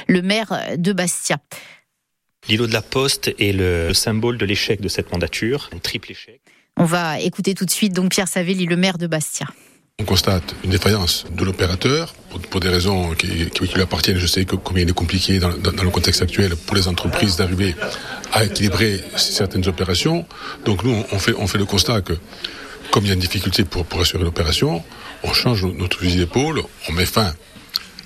le 0.09 0.23
maire 0.23 0.77
de 0.77 0.93
Bastia. 0.93 1.39
L'îlot 2.49 2.67
de 2.67 2.73
la 2.73 2.83
Poste 2.83 3.33
est 3.39 3.53
le 3.53 3.95
symbole 3.95 4.37
de 4.37 4.45
l'échec 4.45 4.81
de 4.81 4.89
cette 4.89 5.13
mandature, 5.13 5.71
un 5.73 5.79
triple 5.79 6.11
échec. 6.11 6.41
On 6.77 6.85
va 6.85 7.21
écouter 7.21 7.55
tout 7.55 7.65
de 7.65 7.71
suite 7.71 7.93
donc 7.93 8.11
Pierre 8.11 8.29
Savelli, 8.29 8.67
le 8.67 8.77
maire 8.77 8.99
de 8.99 9.07
Bastia. 9.07 9.47
On 10.01 10.05
constate 10.05 10.57
une 10.65 10.71
défaillance 10.71 11.27
de 11.31 11.45
l'opérateur 11.45 12.15
pour, 12.51 12.61
des 12.61 12.71
raisons 12.71 13.15
qui, 13.15 13.27
lui 13.27 13.83
appartiennent. 13.83 14.19
Je 14.19 14.27
sais 14.27 14.45
combien 14.45 14.83
il 14.83 14.91
est 14.91 14.95
compliqué 14.95 15.39
dans, 15.39 15.51
le 15.51 15.91
contexte 15.91 16.23
actuel 16.23 16.57
pour 16.57 16.75
les 16.75 16.89
entreprises 16.89 17.37
d'arriver 17.37 17.77
à 18.33 18.45
équilibrer 18.45 19.01
certaines 19.17 19.69
opérations. 19.69 20.27
Donc 20.65 20.83
nous, 20.83 21.05
on 21.13 21.19
fait, 21.19 21.59
le 21.59 21.67
constat 21.67 22.01
que 22.01 22.15
comme 22.91 23.05
il 23.05 23.09
y 23.09 23.11
a 23.11 23.15
une 23.15 23.21
difficulté 23.21 23.65
pour, 23.65 24.01
assurer 24.01 24.25
l'opération, 24.25 24.83
on 25.23 25.33
change 25.33 25.65
notre 25.65 25.99
fusil 25.99 26.17
d'épaule, 26.17 26.63
on 26.89 26.93
met 26.93 27.07
fin 27.07 27.33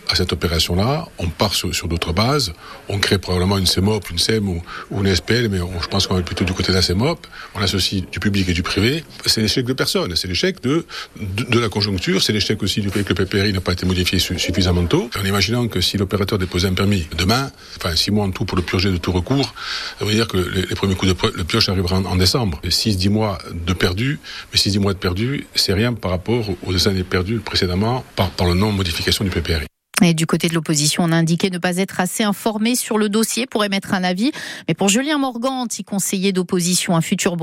à 0.09 0.15
cette 0.15 0.33
opération-là. 0.33 1.07
On 1.19 1.29
part 1.29 1.55
sur, 1.55 1.71
d'autres 1.89 2.13
bases. 2.13 2.53
On 2.89 2.99
crée 2.99 3.19
probablement 3.19 3.59
une 3.59 3.67
CEMOP, 3.67 4.11
une 4.11 4.19
SEM 4.19 4.49
ou, 4.49 4.63
une 5.01 5.15
SPL, 5.15 5.49
mais 5.49 5.59
je 5.59 5.87
pense 5.89 6.07
qu'on 6.07 6.15
va 6.15 6.23
plutôt 6.23 6.45
du 6.45 6.53
côté 6.53 6.73
de 6.73 6.77
la 6.77 6.83
CEMOP. 6.83 7.27
On 7.55 7.61
associe 7.61 8.05
du 8.11 8.21
public 8.21 8.49
et 8.49 8.53
du 8.53 8.63
privé. 8.63 9.05
C'est 9.27 9.41
l'échec 9.41 9.65
de 9.65 9.73
personne. 9.73 10.15
C'est 10.17 10.29
l'échec 10.29 10.61
de, 10.63 10.87
de, 11.17 11.59
la 11.59 11.69
conjoncture. 11.69 12.23
C'est 12.23 12.33
l'échec 12.33 12.63
aussi 12.63 12.81
du 12.81 12.91
fait 12.91 13.03
que 13.03 13.13
le 13.15 13.25
PPRI 13.25 13.53
n'a 13.53 13.61
pas 13.61 13.73
été 13.73 13.87
modifié 13.87 14.19
suffisamment 14.19 14.87
tôt. 14.87 15.11
En 15.21 15.25
imaginant 15.25 15.67
que 15.69 15.81
si 15.81 15.97
l'opérateur 15.97 16.39
déposait 16.39 16.69
un 16.69 16.75
permis 16.75 17.07
demain, 17.17 17.51
enfin 17.77 17.95
six 17.97 18.11
mois 18.11 18.25
en 18.25 18.31
tout 18.31 18.45
pour 18.45 18.57
le 18.57 18.63
purger 18.63 18.91
de 18.91 18.97
tout 18.97 19.13
recours, 19.13 19.55
ça 19.99 20.05
veut 20.05 20.13
dire 20.13 20.29
que 20.29 20.37
les, 20.37 20.63
premiers 20.75 20.95
coups 20.95 21.13
de 21.13 21.37
le 21.37 21.45
pioche 21.45 21.69
arriveront 21.69 22.05
en, 22.05 22.17
décembre. 22.17 22.61
6-10 22.65 23.11
mois 23.11 23.39
de 23.53 23.73
perdu, 23.73 24.19
mais 24.53 24.59
6-10 24.59 24.79
mois 24.79 24.93
de 24.93 24.99
perdu, 24.99 25.47
c'est 25.55 25.73
rien 25.73 25.93
par 25.95 26.11
rapport 26.11 26.45
aux 26.65 26.89
années 26.89 27.05
perdues 27.05 27.39
précédemment 27.39 28.05
par, 28.15 28.31
par 28.31 28.47
le 28.47 28.55
non-modification 28.55 29.25
du 29.25 29.31
PPRI. 29.31 29.67
Et 30.03 30.13
du 30.13 30.27
côté 30.27 30.49
de 30.49 30.55
l'opposition, 30.55 31.05
on 31.05 31.13
a 31.13 31.17
indiqué 31.17 31.49
ne 31.51 31.59
pas 31.59 31.79
être 31.79 32.01
assez 32.01 32.23
informé 32.23 32.77
sur 32.77 32.99
le 32.99 33.09
dossier 33.09 33.47
pour 33.47 33.65
émettre 33.65 33.95
un 33.95 34.05
avis. 34.05 34.31
Mais 34.69 34.75
pour 34.75 34.89
Julien 34.89 35.19
Morgant, 35.19 35.67
conseiller 35.85 36.33
d'opposition, 36.33 36.97
un 36.97 37.01
futur 37.01 37.37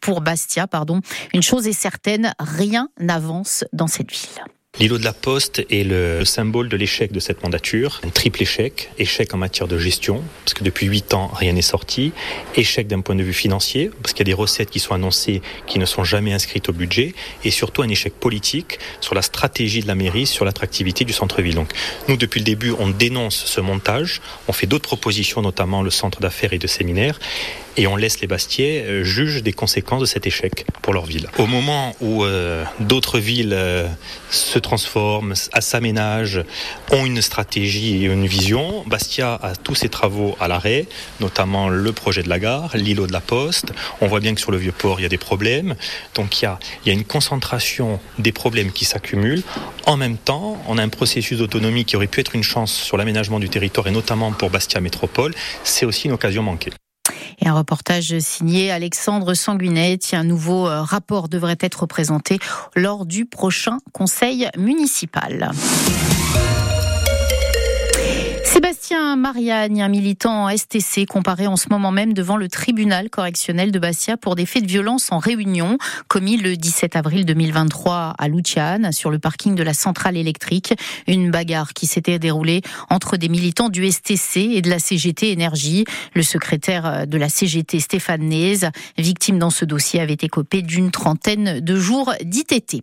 pour 0.00 0.20
Bastia, 0.20 0.66
pardon, 0.66 1.00
une 1.32 1.42
chose 1.42 1.66
est 1.66 1.72
certaine, 1.72 2.34
rien 2.38 2.88
n'avance 3.00 3.64
dans 3.72 3.88
cette 3.88 4.12
ville. 4.12 4.53
L'îlot 4.80 4.98
de 4.98 5.04
la 5.04 5.12
Poste 5.12 5.64
est 5.70 5.84
le 5.84 6.24
symbole 6.24 6.68
de 6.68 6.76
l'échec 6.76 7.12
de 7.12 7.20
cette 7.20 7.44
mandature. 7.44 8.00
Un 8.04 8.08
triple 8.08 8.42
échec. 8.42 8.90
Échec 8.98 9.32
en 9.32 9.36
matière 9.38 9.68
de 9.68 9.78
gestion, 9.78 10.20
parce 10.44 10.54
que 10.54 10.64
depuis 10.64 10.86
huit 10.86 11.14
ans, 11.14 11.30
rien 11.32 11.52
n'est 11.52 11.62
sorti. 11.62 12.12
Échec 12.56 12.88
d'un 12.88 13.00
point 13.00 13.14
de 13.14 13.22
vue 13.22 13.32
financier, 13.32 13.92
parce 14.02 14.12
qu'il 14.12 14.26
y 14.26 14.30
a 14.30 14.34
des 14.34 14.40
recettes 14.40 14.70
qui 14.70 14.80
sont 14.80 14.92
annoncées 14.92 15.42
qui 15.68 15.78
ne 15.78 15.84
sont 15.86 16.02
jamais 16.02 16.32
inscrites 16.32 16.68
au 16.68 16.72
budget. 16.72 17.14
Et 17.44 17.52
surtout 17.52 17.82
un 17.82 17.88
échec 17.88 18.14
politique 18.14 18.80
sur 19.00 19.14
la 19.14 19.22
stratégie 19.22 19.80
de 19.80 19.86
la 19.86 19.94
mairie, 19.94 20.26
sur 20.26 20.44
l'attractivité 20.44 21.04
du 21.04 21.12
centre-ville. 21.12 21.54
Donc 21.54 21.70
nous, 22.08 22.16
depuis 22.16 22.40
le 22.40 22.44
début, 22.44 22.72
on 22.76 22.88
dénonce 22.88 23.44
ce 23.44 23.60
montage. 23.60 24.20
On 24.48 24.52
fait 24.52 24.66
d'autres 24.66 24.88
propositions, 24.88 25.40
notamment 25.40 25.82
le 25.82 25.90
centre 25.90 26.18
d'affaires 26.18 26.52
et 26.52 26.58
de 26.58 26.66
séminaires 26.66 27.20
et 27.76 27.86
on 27.86 27.96
laisse 27.96 28.20
les 28.20 28.26
Bastiais 28.26 28.84
euh, 28.84 29.04
juger 29.04 29.42
des 29.42 29.52
conséquences 29.52 30.00
de 30.00 30.06
cet 30.06 30.26
échec 30.26 30.66
pour 30.82 30.92
leur 30.92 31.06
ville. 31.06 31.28
Au 31.38 31.46
moment 31.46 31.94
où 32.00 32.24
euh, 32.24 32.64
d'autres 32.80 33.18
villes 33.18 33.52
euh, 33.52 33.88
se 34.30 34.58
transforment, 34.58 35.34
s'aménagent, 35.34 36.42
ont 36.90 37.04
une 37.04 37.22
stratégie 37.22 38.04
et 38.04 38.06
une 38.06 38.26
vision, 38.26 38.84
Bastia 38.86 39.34
a 39.42 39.54
tous 39.56 39.74
ses 39.74 39.88
travaux 39.88 40.36
à 40.40 40.48
l'arrêt, 40.48 40.86
notamment 41.20 41.68
le 41.68 41.92
projet 41.92 42.22
de 42.22 42.28
la 42.28 42.38
gare, 42.38 42.76
l'îlot 42.76 43.06
de 43.06 43.12
la 43.12 43.20
Poste. 43.20 43.72
On 44.00 44.06
voit 44.06 44.20
bien 44.20 44.34
que 44.34 44.40
sur 44.40 44.52
le 44.52 44.58
Vieux-Port, 44.58 45.00
il 45.00 45.02
y 45.02 45.06
a 45.06 45.08
des 45.08 45.18
problèmes. 45.18 45.74
Donc 46.14 46.40
il 46.40 46.44
y 46.44 46.46
a, 46.46 46.58
il 46.84 46.88
y 46.88 46.90
a 46.90 46.94
une 46.94 47.04
concentration 47.04 48.00
des 48.18 48.32
problèmes 48.32 48.72
qui 48.72 48.84
s'accumulent. 48.84 49.42
En 49.86 49.96
même 49.96 50.16
temps, 50.16 50.62
on 50.68 50.78
a 50.78 50.82
un 50.82 50.88
processus 50.88 51.38
d'autonomie 51.38 51.84
qui 51.84 51.96
aurait 51.96 52.06
pu 52.06 52.20
être 52.20 52.34
une 52.34 52.42
chance 52.42 52.72
sur 52.72 52.96
l'aménagement 52.96 53.40
du 53.40 53.48
territoire 53.48 53.86
et 53.86 53.90
notamment 53.90 54.32
pour 54.32 54.50
Bastia 54.50 54.80
Métropole. 54.80 55.34
C'est 55.64 55.86
aussi 55.86 56.06
une 56.06 56.12
occasion 56.12 56.42
manquée. 56.42 56.70
Et 57.40 57.48
un 57.48 57.54
reportage 57.54 58.18
signé 58.20 58.70
Alexandre 58.70 59.34
Sanguinet. 59.34 59.98
Un 60.12 60.24
nouveau 60.24 60.68
euh, 60.68 60.82
rapport 60.82 61.28
devrait 61.28 61.58
être 61.60 61.86
présenté 61.86 62.38
lors 62.74 63.06
du 63.06 63.26
prochain 63.26 63.78
conseil 63.92 64.48
municipal. 64.56 65.50
Sébastien 68.64 69.16
Mariagne, 69.16 69.82
un 69.82 69.88
militant 69.88 70.48
STC, 70.48 71.04
comparé 71.04 71.46
en 71.46 71.56
ce 71.56 71.66
moment 71.68 71.90
même 71.90 72.14
devant 72.14 72.38
le 72.38 72.48
tribunal 72.48 73.10
correctionnel 73.10 73.70
de 73.70 73.78
Bastia 73.78 74.16
pour 74.16 74.36
des 74.36 74.46
faits 74.46 74.62
de 74.62 74.68
violence 74.68 75.12
en 75.12 75.18
réunion 75.18 75.76
commis 76.08 76.38
le 76.38 76.56
17 76.56 76.96
avril 76.96 77.26
2023 77.26 78.14
à 78.16 78.28
Luciane, 78.28 78.90
sur 78.90 79.10
le 79.10 79.18
parking 79.18 79.54
de 79.54 79.62
la 79.62 79.74
centrale 79.74 80.16
électrique. 80.16 80.72
Une 81.06 81.30
bagarre 81.30 81.74
qui 81.74 81.86
s'était 81.86 82.18
déroulée 82.18 82.62
entre 82.88 83.18
des 83.18 83.28
militants 83.28 83.68
du 83.68 83.86
STC 83.86 84.40
et 84.54 84.62
de 84.62 84.70
la 84.70 84.78
CGT 84.78 85.30
Énergie. 85.30 85.84
Le 86.14 86.22
secrétaire 86.22 87.06
de 87.06 87.18
la 87.18 87.28
CGT, 87.28 87.80
Stéphane 87.80 88.22
Nez, 88.22 88.60
victime 88.96 89.38
dans 89.38 89.50
ce 89.50 89.66
dossier, 89.66 90.00
avait 90.00 90.16
écopé 90.22 90.62
d'une 90.62 90.90
trentaine 90.90 91.60
de 91.60 91.76
jours 91.76 92.14
d'ITT. 92.22 92.82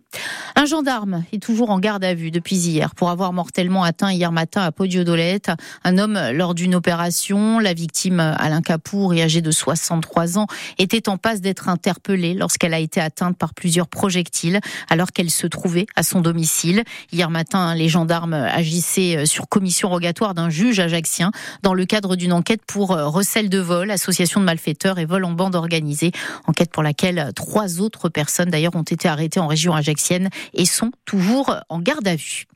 Un 0.54 0.64
gendarme 0.64 1.24
est 1.32 1.42
toujours 1.42 1.70
en 1.70 1.80
garde 1.80 2.04
à 2.04 2.14
vue 2.14 2.30
depuis 2.30 2.54
hier 2.54 2.94
pour 2.94 3.10
avoir 3.10 3.32
mortellement 3.32 3.82
atteint 3.82 4.12
hier 4.12 4.30
matin 4.30 4.62
à 4.62 4.70
Podiodolette 4.70 5.50
un 5.84 5.98
homme 5.98 6.18
lors 6.32 6.54
d'une 6.54 6.74
opération. 6.74 7.58
La 7.58 7.74
victime, 7.74 8.20
Alain 8.20 8.62
Capour, 8.62 9.12
âgée 9.12 9.40
de 9.40 9.50
63 9.50 10.38
ans, 10.38 10.46
était 10.78 11.08
en 11.08 11.16
passe 11.16 11.40
d'être 11.40 11.68
interpellée 11.68 12.34
lorsqu'elle 12.34 12.74
a 12.74 12.78
été 12.78 13.00
atteinte 13.00 13.36
par 13.36 13.54
plusieurs 13.54 13.88
projectiles 13.88 14.60
alors 14.88 15.12
qu'elle 15.12 15.30
se 15.30 15.46
trouvait 15.46 15.86
à 15.96 16.02
son 16.02 16.20
domicile. 16.20 16.84
Hier 17.12 17.30
matin, 17.30 17.74
les 17.74 17.88
gendarmes 17.88 18.34
agissaient 18.34 19.26
sur 19.26 19.48
commission 19.48 19.88
rogatoire 19.88 20.34
d'un 20.34 20.50
juge 20.50 20.80
ajaxien 20.80 21.32
dans 21.62 21.74
le 21.74 21.84
cadre 21.84 22.16
d'une 22.16 22.32
enquête 22.32 22.62
pour 22.66 22.88
recel 22.88 23.48
de 23.48 23.58
vol, 23.58 23.90
association 23.90 24.40
de 24.40 24.46
malfaiteurs 24.46 24.98
et 24.98 25.04
vol 25.04 25.24
en 25.24 25.32
bande 25.32 25.54
organisée. 25.54 26.12
Enquête 26.46 26.70
pour 26.70 26.82
laquelle 26.82 27.32
trois 27.34 27.80
autres 27.80 28.08
personnes 28.08 28.50
d'ailleurs 28.50 28.76
ont 28.76 28.82
été 28.82 29.08
arrêtées 29.08 29.40
en 29.40 29.46
région 29.46 29.74
ajaxienne 29.74 30.30
et 30.54 30.64
sont 30.64 30.92
toujours 31.04 31.56
en 31.68 31.80
garde 31.80 32.06
à 32.06 32.16
vue. 32.16 32.46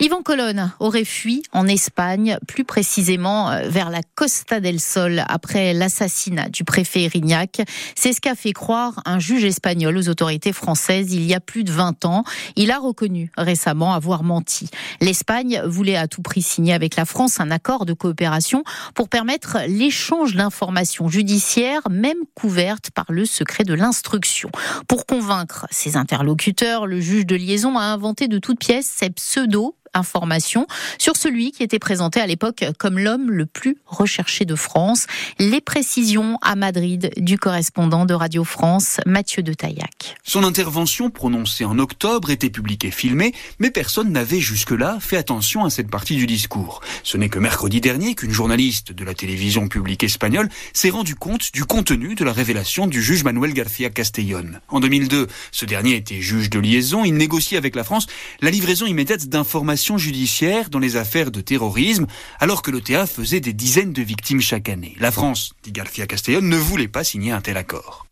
Yvan 0.00 0.22
Colonne 0.22 0.70
aurait 0.78 1.04
fui 1.04 1.42
en 1.52 1.66
Espagne, 1.66 2.38
plus 2.46 2.62
précisément 2.62 3.50
euh, 3.50 3.68
vers 3.68 3.90
la 3.90 3.98
Costa 4.14 4.60
del 4.60 4.78
Sol, 4.78 5.24
après 5.26 5.74
l'assassinat 5.74 6.48
du 6.50 6.62
préfet 6.62 7.02
Erignac. 7.02 7.62
C'est 7.96 8.12
ce 8.12 8.20
qu'a 8.20 8.36
fait 8.36 8.52
croire 8.52 9.02
un 9.06 9.18
juge 9.18 9.42
espagnol 9.42 9.96
aux 9.96 10.08
autorités 10.08 10.52
françaises 10.52 11.12
il 11.12 11.24
y 11.24 11.34
a 11.34 11.40
plus 11.40 11.64
de 11.64 11.72
20 11.72 12.04
ans. 12.04 12.22
Il 12.54 12.70
a 12.70 12.78
reconnu 12.78 13.32
récemment 13.36 13.92
avoir 13.92 14.22
menti. 14.22 14.70
L'Espagne 15.00 15.62
voulait 15.66 15.96
à 15.96 16.06
tout 16.06 16.22
prix 16.22 16.42
signer 16.42 16.74
avec 16.74 16.94
la 16.94 17.04
France 17.04 17.40
un 17.40 17.50
accord 17.50 17.84
de 17.84 17.92
coopération 17.92 18.62
pour 18.94 19.08
permettre 19.08 19.58
l'échange 19.66 20.36
d'informations 20.36 21.08
judiciaires, 21.08 21.82
même 21.90 22.18
couvertes 22.36 22.92
par 22.92 23.06
le 23.08 23.24
secret 23.24 23.64
de 23.64 23.74
l'instruction. 23.74 24.52
Pour 24.86 25.06
convaincre 25.06 25.66
ses 25.72 25.96
interlocuteurs, 25.96 26.86
le 26.86 27.00
juge 27.00 27.26
de 27.26 27.34
liaison 27.34 27.76
a 27.76 27.82
inventé 27.82 28.28
de 28.28 28.38
toutes 28.38 28.60
pièces 28.60 28.86
ces 28.96 29.10
pseudo 29.10 29.74
information 29.94 30.66
sur 30.98 31.16
celui 31.16 31.52
qui 31.52 31.62
était 31.62 31.78
présenté 31.78 32.20
à 32.20 32.26
l'époque 32.26 32.64
comme 32.78 32.98
l'homme 32.98 33.30
le 33.30 33.46
plus 33.46 33.76
recherché 33.86 34.44
de 34.44 34.54
France. 34.54 35.06
Les 35.38 35.60
précisions 35.60 36.38
à 36.42 36.56
Madrid 36.56 37.10
du 37.16 37.38
correspondant 37.38 38.04
de 38.04 38.14
Radio 38.14 38.44
France, 38.44 39.00
Mathieu 39.06 39.42
de 39.42 39.52
Taillac. 39.52 40.16
Son 40.22 40.44
intervention 40.44 41.10
prononcée 41.10 41.64
en 41.64 41.78
octobre 41.78 42.30
était 42.30 42.50
publique 42.50 42.84
et 42.84 42.90
filmée, 42.90 43.32
mais 43.58 43.70
personne 43.70 44.12
n'avait 44.12 44.40
jusque-là 44.40 44.98
fait 45.00 45.16
attention 45.16 45.64
à 45.64 45.70
cette 45.70 45.90
partie 45.90 46.16
du 46.16 46.26
discours. 46.26 46.80
Ce 47.02 47.16
n'est 47.16 47.28
que 47.28 47.38
mercredi 47.38 47.80
dernier 47.80 48.14
qu'une 48.14 48.32
journaliste 48.32 48.92
de 48.92 49.04
la 49.04 49.14
télévision 49.14 49.68
publique 49.68 50.04
espagnole 50.04 50.48
s'est 50.72 50.90
rendu 50.90 51.14
compte 51.14 51.52
du 51.52 51.64
contenu 51.64 52.14
de 52.14 52.24
la 52.24 52.32
révélation 52.32 52.86
du 52.86 53.02
juge 53.02 53.24
Manuel 53.24 53.52
García 53.52 53.90
Castellón. 53.90 54.60
En 54.68 54.80
2002, 54.80 55.26
ce 55.52 55.64
dernier 55.64 55.96
était 55.96 56.20
juge 56.20 56.50
de 56.50 56.58
liaison, 56.58 57.04
il 57.04 57.14
négociait 57.14 57.58
avec 57.58 57.74
la 57.74 57.84
France 57.84 58.06
la 58.40 58.50
livraison 58.50 58.86
immédiate 58.86 59.26
d'informations 59.26 59.77
judiciaire 59.98 60.70
dans 60.70 60.78
les 60.78 60.96
affaires 60.96 61.30
de 61.30 61.40
terrorisme, 61.40 62.06
alors 62.40 62.62
que 62.62 62.70
l'OTA 62.70 63.06
faisait 63.06 63.40
des 63.40 63.52
dizaines 63.52 63.92
de 63.92 64.02
victimes 64.02 64.40
chaque 64.40 64.68
année. 64.68 64.96
La 64.98 65.10
France, 65.10 65.52
dit 65.62 65.72
García 65.72 66.06
Castellón, 66.06 66.42
ne 66.42 66.56
voulait 66.56 66.88
pas 66.88 67.04
signer 67.04 67.32
un 67.32 67.40
tel 67.40 67.56
accord. 67.56 68.06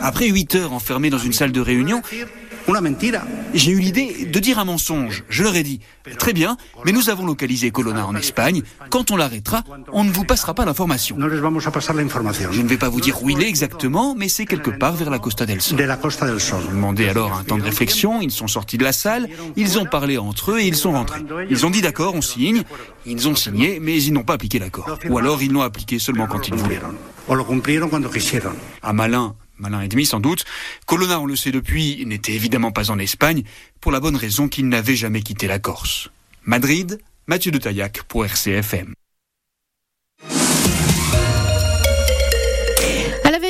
Après 0.00 0.28
huit 0.28 0.54
heures 0.54 0.72
enfermés 0.72 1.10
dans 1.10 1.18
une 1.18 1.34
salle 1.34 1.52
de 1.52 1.60
réunion, 1.60 2.00
j'ai 3.54 3.72
eu 3.72 3.78
l'idée 3.78 4.26
de 4.26 4.38
dire 4.38 4.58
un 4.58 4.64
mensonge. 4.64 5.24
Je 5.28 5.42
leur 5.42 5.54
ai 5.56 5.62
dit, 5.62 5.80
très 6.18 6.32
bien, 6.32 6.56
mais 6.84 6.92
nous 6.92 7.10
avons 7.10 7.26
localisé 7.26 7.70
Colonna 7.70 8.06
en 8.06 8.14
Espagne. 8.16 8.62
Quand 8.90 9.10
on 9.10 9.16
l'arrêtera, 9.16 9.62
on 9.92 10.04
ne 10.04 10.10
vous 10.10 10.24
passera 10.24 10.54
pas 10.54 10.64
l'information. 10.64 11.16
Je 11.18 12.62
ne 12.62 12.68
vais 12.68 12.76
pas 12.76 12.88
vous 12.88 13.00
dire 13.00 13.22
où 13.22 13.30
il 13.30 13.42
est 13.42 13.48
exactement, 13.48 14.14
mais 14.14 14.28
c'est 14.28 14.46
quelque 14.46 14.70
part 14.70 14.94
vers 14.94 15.10
la 15.10 15.18
Costa 15.18 15.46
del 15.46 15.60
Sol. 15.60 15.78
J'ai 15.78 16.68
demandé 16.68 17.08
alors 17.08 17.34
un 17.34 17.44
temps 17.44 17.58
de 17.58 17.62
réflexion, 17.62 18.20
ils 18.20 18.30
sont 18.30 18.48
sortis 18.48 18.78
de 18.78 18.84
la 18.84 18.92
salle, 18.92 19.28
ils 19.56 19.78
ont 19.78 19.86
parlé 19.86 20.18
entre 20.18 20.52
eux 20.52 20.60
et 20.60 20.66
ils 20.66 20.76
sont 20.76 20.92
rentrés. 20.92 21.20
Ils 21.50 21.66
ont 21.66 21.70
dit 21.70 21.82
d'accord, 21.82 22.14
on 22.14 22.22
signe. 22.22 22.62
Ils 23.06 23.28
ont 23.28 23.34
signé, 23.34 23.78
mais 23.80 24.02
ils 24.02 24.12
n'ont 24.12 24.24
pas 24.24 24.34
appliqué 24.34 24.58
l'accord. 24.58 24.98
Ou 25.08 25.18
alors 25.18 25.42
ils 25.42 25.52
l'ont 25.52 25.62
appliqué 25.62 25.98
seulement 25.98 26.26
quand 26.26 26.48
ils 26.48 26.54
voulaient. 26.54 26.80
Un 28.82 28.92
malin 28.92 29.34
malin 29.58 29.82
et 29.82 29.88
demi 29.88 30.06
sans 30.06 30.20
doute. 30.20 30.44
Colonna, 30.86 31.20
on 31.20 31.26
le 31.26 31.36
sait 31.36 31.52
depuis, 31.52 32.04
n'était 32.06 32.32
évidemment 32.32 32.72
pas 32.72 32.90
en 32.90 32.98
Espagne, 32.98 33.42
pour 33.80 33.92
la 33.92 34.00
bonne 34.00 34.16
raison 34.16 34.48
qu'il 34.48 34.68
n'avait 34.68 34.96
jamais 34.96 35.22
quitté 35.22 35.46
la 35.46 35.58
Corse. 35.58 36.10
Madrid, 36.44 37.00
Mathieu 37.26 37.50
de 37.50 37.58
Taillac 37.58 38.02
pour 38.04 38.24
RCFM. 38.24 38.94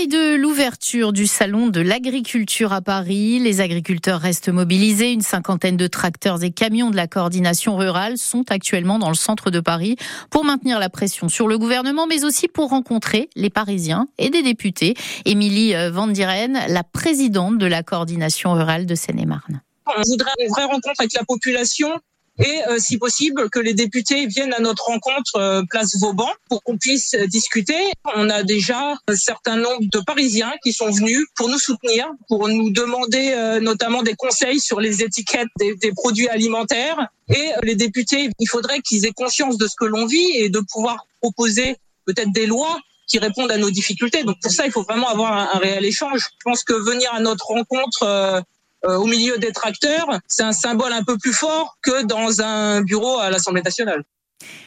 De 0.07 0.37
l'ouverture 0.37 1.13
du 1.13 1.27
salon 1.27 1.69
de 1.69 1.81
l'agriculture 1.81 2.73
à 2.73 2.81
Paris, 2.81 3.39
les 3.39 3.61
agriculteurs 3.61 4.21
restent 4.21 4.49
mobilisés. 4.49 5.13
Une 5.13 5.23
cinquantaine 5.23 5.77
de 5.77 5.87
tracteurs 5.87 6.43
et 6.43 6.51
camions 6.51 6.91
de 6.91 6.97
la 6.97 7.07
coordination 7.07 7.77
rurale 7.77 8.19
sont 8.19 8.45
actuellement 8.51 8.99
dans 8.99 9.09
le 9.09 9.15
centre 9.15 9.51
de 9.51 9.61
Paris 9.61 9.97
pour 10.31 10.45
maintenir 10.45 10.79
la 10.79 10.91
pression 10.91 11.29
sur 11.29 11.49
le 11.49 11.59
gouvernement, 11.59 12.07
mais 12.07 12.25
aussi 12.25 12.49
pour 12.49 12.71
rencontrer 12.71 13.31
les 13.37 13.51
Parisiens 13.51 14.09
et 14.19 14.31
des 14.31 14.43
députés. 14.43 14.95
Émilie 15.25 15.75
euh, 15.75 15.91
Van 15.91 16.07
Diren, 16.07 16.59
la 16.69 16.85
présidente 16.85 17.59
de 17.59 17.67
la 17.67 17.83
coordination 17.83 18.53
rurale 18.53 18.87
de 18.87 18.95
Seine-et-Marne. 18.95 19.63
On 19.87 20.03
voudrait 20.07 20.31
une 20.41 20.49
vraie 20.49 20.65
rencontre 20.65 21.01
avec 21.01 21.13
la 21.15 21.25
population 21.25 21.89
et 22.39 22.63
euh, 22.69 22.79
si 22.79 22.99
possible 22.99 23.49
que 23.51 23.61
les 23.61 23.75
députés 23.75 24.27
viennent 24.27 24.55
à 24.55 24.61
notre 24.61 24.85
rencontre 24.85 25.37
euh, 25.37 25.63
place 25.71 25.97
Vauban 26.01 26.29
pour 26.49 26.63
qu'on 26.63 26.77
puisse 26.77 27.15
discuter. 27.29 27.79
On 28.17 28.29
a 28.29 28.43
déjà 28.43 28.95
un 29.07 29.17
certain 29.17 29.57
nombre 29.57 29.85
de 29.93 30.01
Parisiens 30.01 30.53
qui 30.63 30.73
sont 30.73 30.91
venus 30.91 31.25
pour 31.37 31.49
nous 31.49 31.59
soutenir, 31.59 32.07
pour 32.29 32.49
nous 32.49 32.71
demander 32.71 33.33
euh, 33.37 33.61
notamment 33.61 34.03
des 34.03 34.15
conseils 34.15 34.59
sur 34.59 34.81
les 34.81 35.03
étiquettes 35.03 35.49
des, 35.59 35.77
des 35.77 35.93
produits 35.93 36.29
alimentaires. 36.29 37.09
Et 37.29 37.51
les 37.63 37.77
députés, 37.77 38.31
il 38.39 38.49
faudrait 38.49 38.81
qu'ils 38.81 39.07
aient 39.07 39.13
conscience 39.13 39.57
de 39.57 39.67
ce 39.67 39.75
que 39.79 39.85
l'on 39.85 40.07
vit 40.07 40.33
et 40.35 40.49
de 40.49 40.61
pouvoir 40.61 41.07
proposer 41.21 41.77
peut-être 42.05 42.33
des 42.33 42.47
lois 42.47 42.79
qui 43.07 43.19
répondent 43.19 43.51
à 43.51 43.59
nos 43.59 43.71
difficultés. 43.71 44.25
Donc 44.25 44.37
pour 44.43 44.51
ça, 44.51 44.67
il 44.67 44.73
faut 44.73 44.83
vraiment 44.83 45.09
avoir 45.09 45.33
un, 45.33 45.49
un 45.55 45.59
réel 45.59 45.85
échange. 45.85 46.21
Je 46.21 46.45
pense 46.45 46.65
que 46.65 46.73
venir 46.73 47.13
à 47.15 47.21
notre 47.21 47.47
rencontre 47.47 48.03
euh, 48.03 48.41
au 48.87 49.07
milieu 49.07 49.39
des 49.39 49.53
tracteurs, 49.53 50.19
c'est 50.27 50.43
un 50.43 50.53
symbole 50.53 50.93
un 50.93 51.05
peu 51.05 51.17
plus 51.19 51.33
fort 51.33 51.77
que 51.83 52.05
dans 52.05 52.41
un 52.41 52.83
bureau 52.83 53.19
à 53.19 53.31
l'Assemblée 53.31 53.63
nationale. 53.63 54.05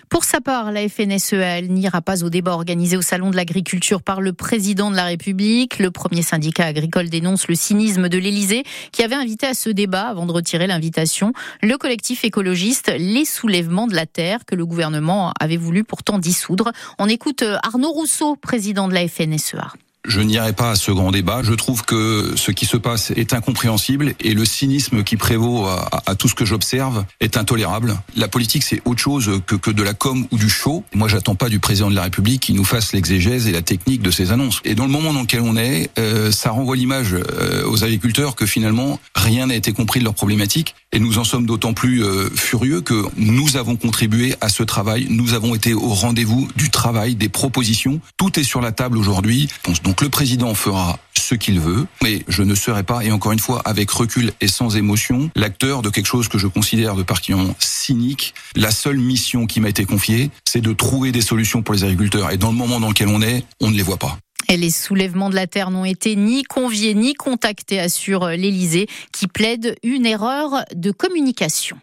Pour 0.09 0.23
sa 0.23 0.39
part, 0.39 0.71
la 0.71 0.87
FNSEA 0.87 1.61
n'ira 1.63 2.01
pas 2.01 2.23
au 2.23 2.29
débat 2.29 2.53
organisé 2.53 2.95
au 2.95 3.01
Salon 3.01 3.29
de 3.29 3.35
l'agriculture 3.35 4.01
par 4.01 4.21
le 4.21 4.31
président 4.31 4.89
de 4.89 4.95
la 4.95 5.03
République. 5.03 5.79
Le 5.79 5.91
premier 5.91 6.21
syndicat 6.21 6.65
agricole 6.65 7.09
dénonce 7.09 7.47
le 7.49 7.55
cynisme 7.55 8.07
de 8.07 8.17
l'Élysée 8.17 8.63
qui 8.93 9.03
avait 9.03 9.15
invité 9.15 9.47
à 9.47 9.53
ce 9.53 9.69
débat 9.69 10.07
avant 10.07 10.25
de 10.25 10.31
retirer 10.31 10.65
l'invitation. 10.65 11.33
Le 11.61 11.77
collectif 11.77 12.23
écologiste 12.23 12.91
Les 12.97 13.25
Soulèvements 13.25 13.87
de 13.87 13.95
la 13.95 14.05
Terre 14.05 14.45
que 14.45 14.55
le 14.55 14.65
gouvernement 14.65 15.33
avait 15.39 15.57
voulu 15.57 15.83
pourtant 15.83 16.19
dissoudre. 16.19 16.71
On 16.99 17.09
écoute 17.09 17.43
Arnaud 17.63 17.91
Rousseau, 17.91 18.37
président 18.37 18.87
de 18.87 18.93
la 18.93 19.07
FNSEA. 19.07 19.73
Je 20.07 20.21
n'irai 20.21 20.53
pas 20.53 20.71
à 20.71 20.75
ce 20.75 20.91
grand 20.91 21.11
débat. 21.11 21.41
Je 21.43 21.53
trouve 21.53 21.83
que 21.83 22.33
ce 22.35 22.51
qui 22.51 22.65
se 22.65 22.77
passe 22.77 23.11
est 23.11 23.33
incompréhensible 23.33 24.13
et 24.21 24.33
le 24.33 24.45
cynisme 24.45 25.03
qui 25.03 25.17
prévaut 25.17 25.65
à, 25.67 26.15
tout 26.15 26.29
ce 26.29 26.35
que 26.35 26.45
j'observe 26.45 27.05
est 27.19 27.37
intolérable. 27.37 27.97
La 28.15 28.27
politique, 28.27 28.63
c'est 28.63 28.81
autre 28.85 29.01
chose 29.01 29.41
que, 29.45 29.55
que 29.55 29.69
de 29.69 29.83
la 29.83 29.93
com 29.93 30.25
ou 30.31 30.37
du 30.37 30.49
show. 30.49 30.83
Moi, 30.93 31.07
j'attends 31.07 31.35
pas 31.35 31.49
du 31.49 31.59
président 31.59 31.89
de 31.89 31.95
la 31.95 32.03
République 32.03 32.43
qu'il 32.43 32.55
nous 32.55 32.63
fasse 32.63 32.93
l'exégèse 32.93 33.47
et 33.47 33.51
la 33.51 33.61
technique 33.61 34.01
de 34.01 34.11
ses 34.11 34.31
annonces. 34.31 34.61
Et 34.63 34.75
dans 34.75 34.85
le 34.85 34.91
moment 34.91 35.13
dans 35.13 35.21
lequel 35.21 35.41
on 35.41 35.57
est, 35.57 35.89
euh, 35.99 36.31
ça 36.31 36.51
renvoie 36.51 36.75
l'image 36.75 37.13
euh, 37.13 37.67
aux 37.67 37.83
agriculteurs 37.83 38.35
que 38.35 38.45
finalement 38.45 38.99
rien 39.13 39.47
n'a 39.47 39.55
été 39.55 39.73
compris 39.73 39.99
de 39.99 40.05
leurs 40.05 40.13
problématiques. 40.13 40.75
Et 40.93 40.99
nous 40.99 41.17
en 41.17 41.25
sommes 41.25 41.45
d'autant 41.45 41.73
plus 41.73 42.03
euh, 42.03 42.29
furieux 42.33 42.81
que 42.81 43.03
nous 43.17 43.57
avons 43.57 43.75
contribué 43.75 44.35
à 44.39 44.47
ce 44.47 44.63
travail. 44.63 45.07
Nous 45.09 45.33
avons 45.33 45.53
été 45.53 45.73
au 45.73 45.89
rendez-vous 45.89 46.47
du 46.55 46.69
travail, 46.69 47.15
des 47.15 47.27
propositions. 47.27 47.99
Tout 48.15 48.39
est 48.39 48.43
sur 48.43 48.61
la 48.61 48.71
table 48.71 48.97
aujourd'hui. 48.97 49.49
Donc 49.83 49.96
le 50.01 50.09
président 50.09 50.53
fera 50.53 50.99
ce 51.17 51.35
qu'il 51.35 51.59
veut, 51.59 51.87
mais 52.01 52.23
je 52.27 52.43
ne 52.43 52.55
serai 52.55 52.83
pas, 52.83 53.03
et 53.03 53.11
encore 53.11 53.33
une 53.33 53.39
fois, 53.39 53.61
avec 53.65 53.91
recul 53.91 54.31
et 54.39 54.47
sans 54.47 54.77
émotion, 54.77 55.29
l'acteur 55.35 55.81
de 55.81 55.89
quelque 55.89 56.05
chose 56.05 56.27
que 56.27 56.37
je 56.37 56.47
considère 56.47 56.95
de 56.95 57.03
particulièrement 57.03 57.55
cynique. 57.59 58.33
La 58.55 58.71
seule 58.71 58.97
mission 58.97 59.45
qui 59.45 59.59
m'a 59.59 59.69
été 59.69 59.85
confiée, 59.85 60.31
c'est 60.47 60.61
de 60.61 60.71
trouver 60.71 61.11
des 61.11 61.21
solutions 61.21 61.63
pour 61.63 61.73
les 61.73 61.83
agriculteurs. 61.83 62.31
Et 62.31 62.37
dans 62.37 62.51
le 62.51 62.57
moment 62.57 62.79
dans 62.79 62.89
lequel 62.89 63.09
on 63.09 63.21
est, 63.21 63.43
on 63.59 63.69
ne 63.69 63.75
les 63.75 63.83
voit 63.83 63.97
pas. 63.97 64.17
Et 64.49 64.55
les 64.55 64.71
soulèvements 64.71 65.29
de 65.29 65.35
la 65.35 65.47
terre 65.47 65.71
n'ont 65.71 65.83
été 65.83 66.15
ni 66.15 66.43
conviés 66.43 66.93
ni 66.93 67.13
contactés, 67.13 67.79
assure 67.79 68.27
l'Élysée, 68.27 68.87
qui 69.11 69.27
plaide 69.27 69.75
une 69.83 70.05
erreur 70.05 70.63
de 70.73 70.91
communication. 70.91 71.77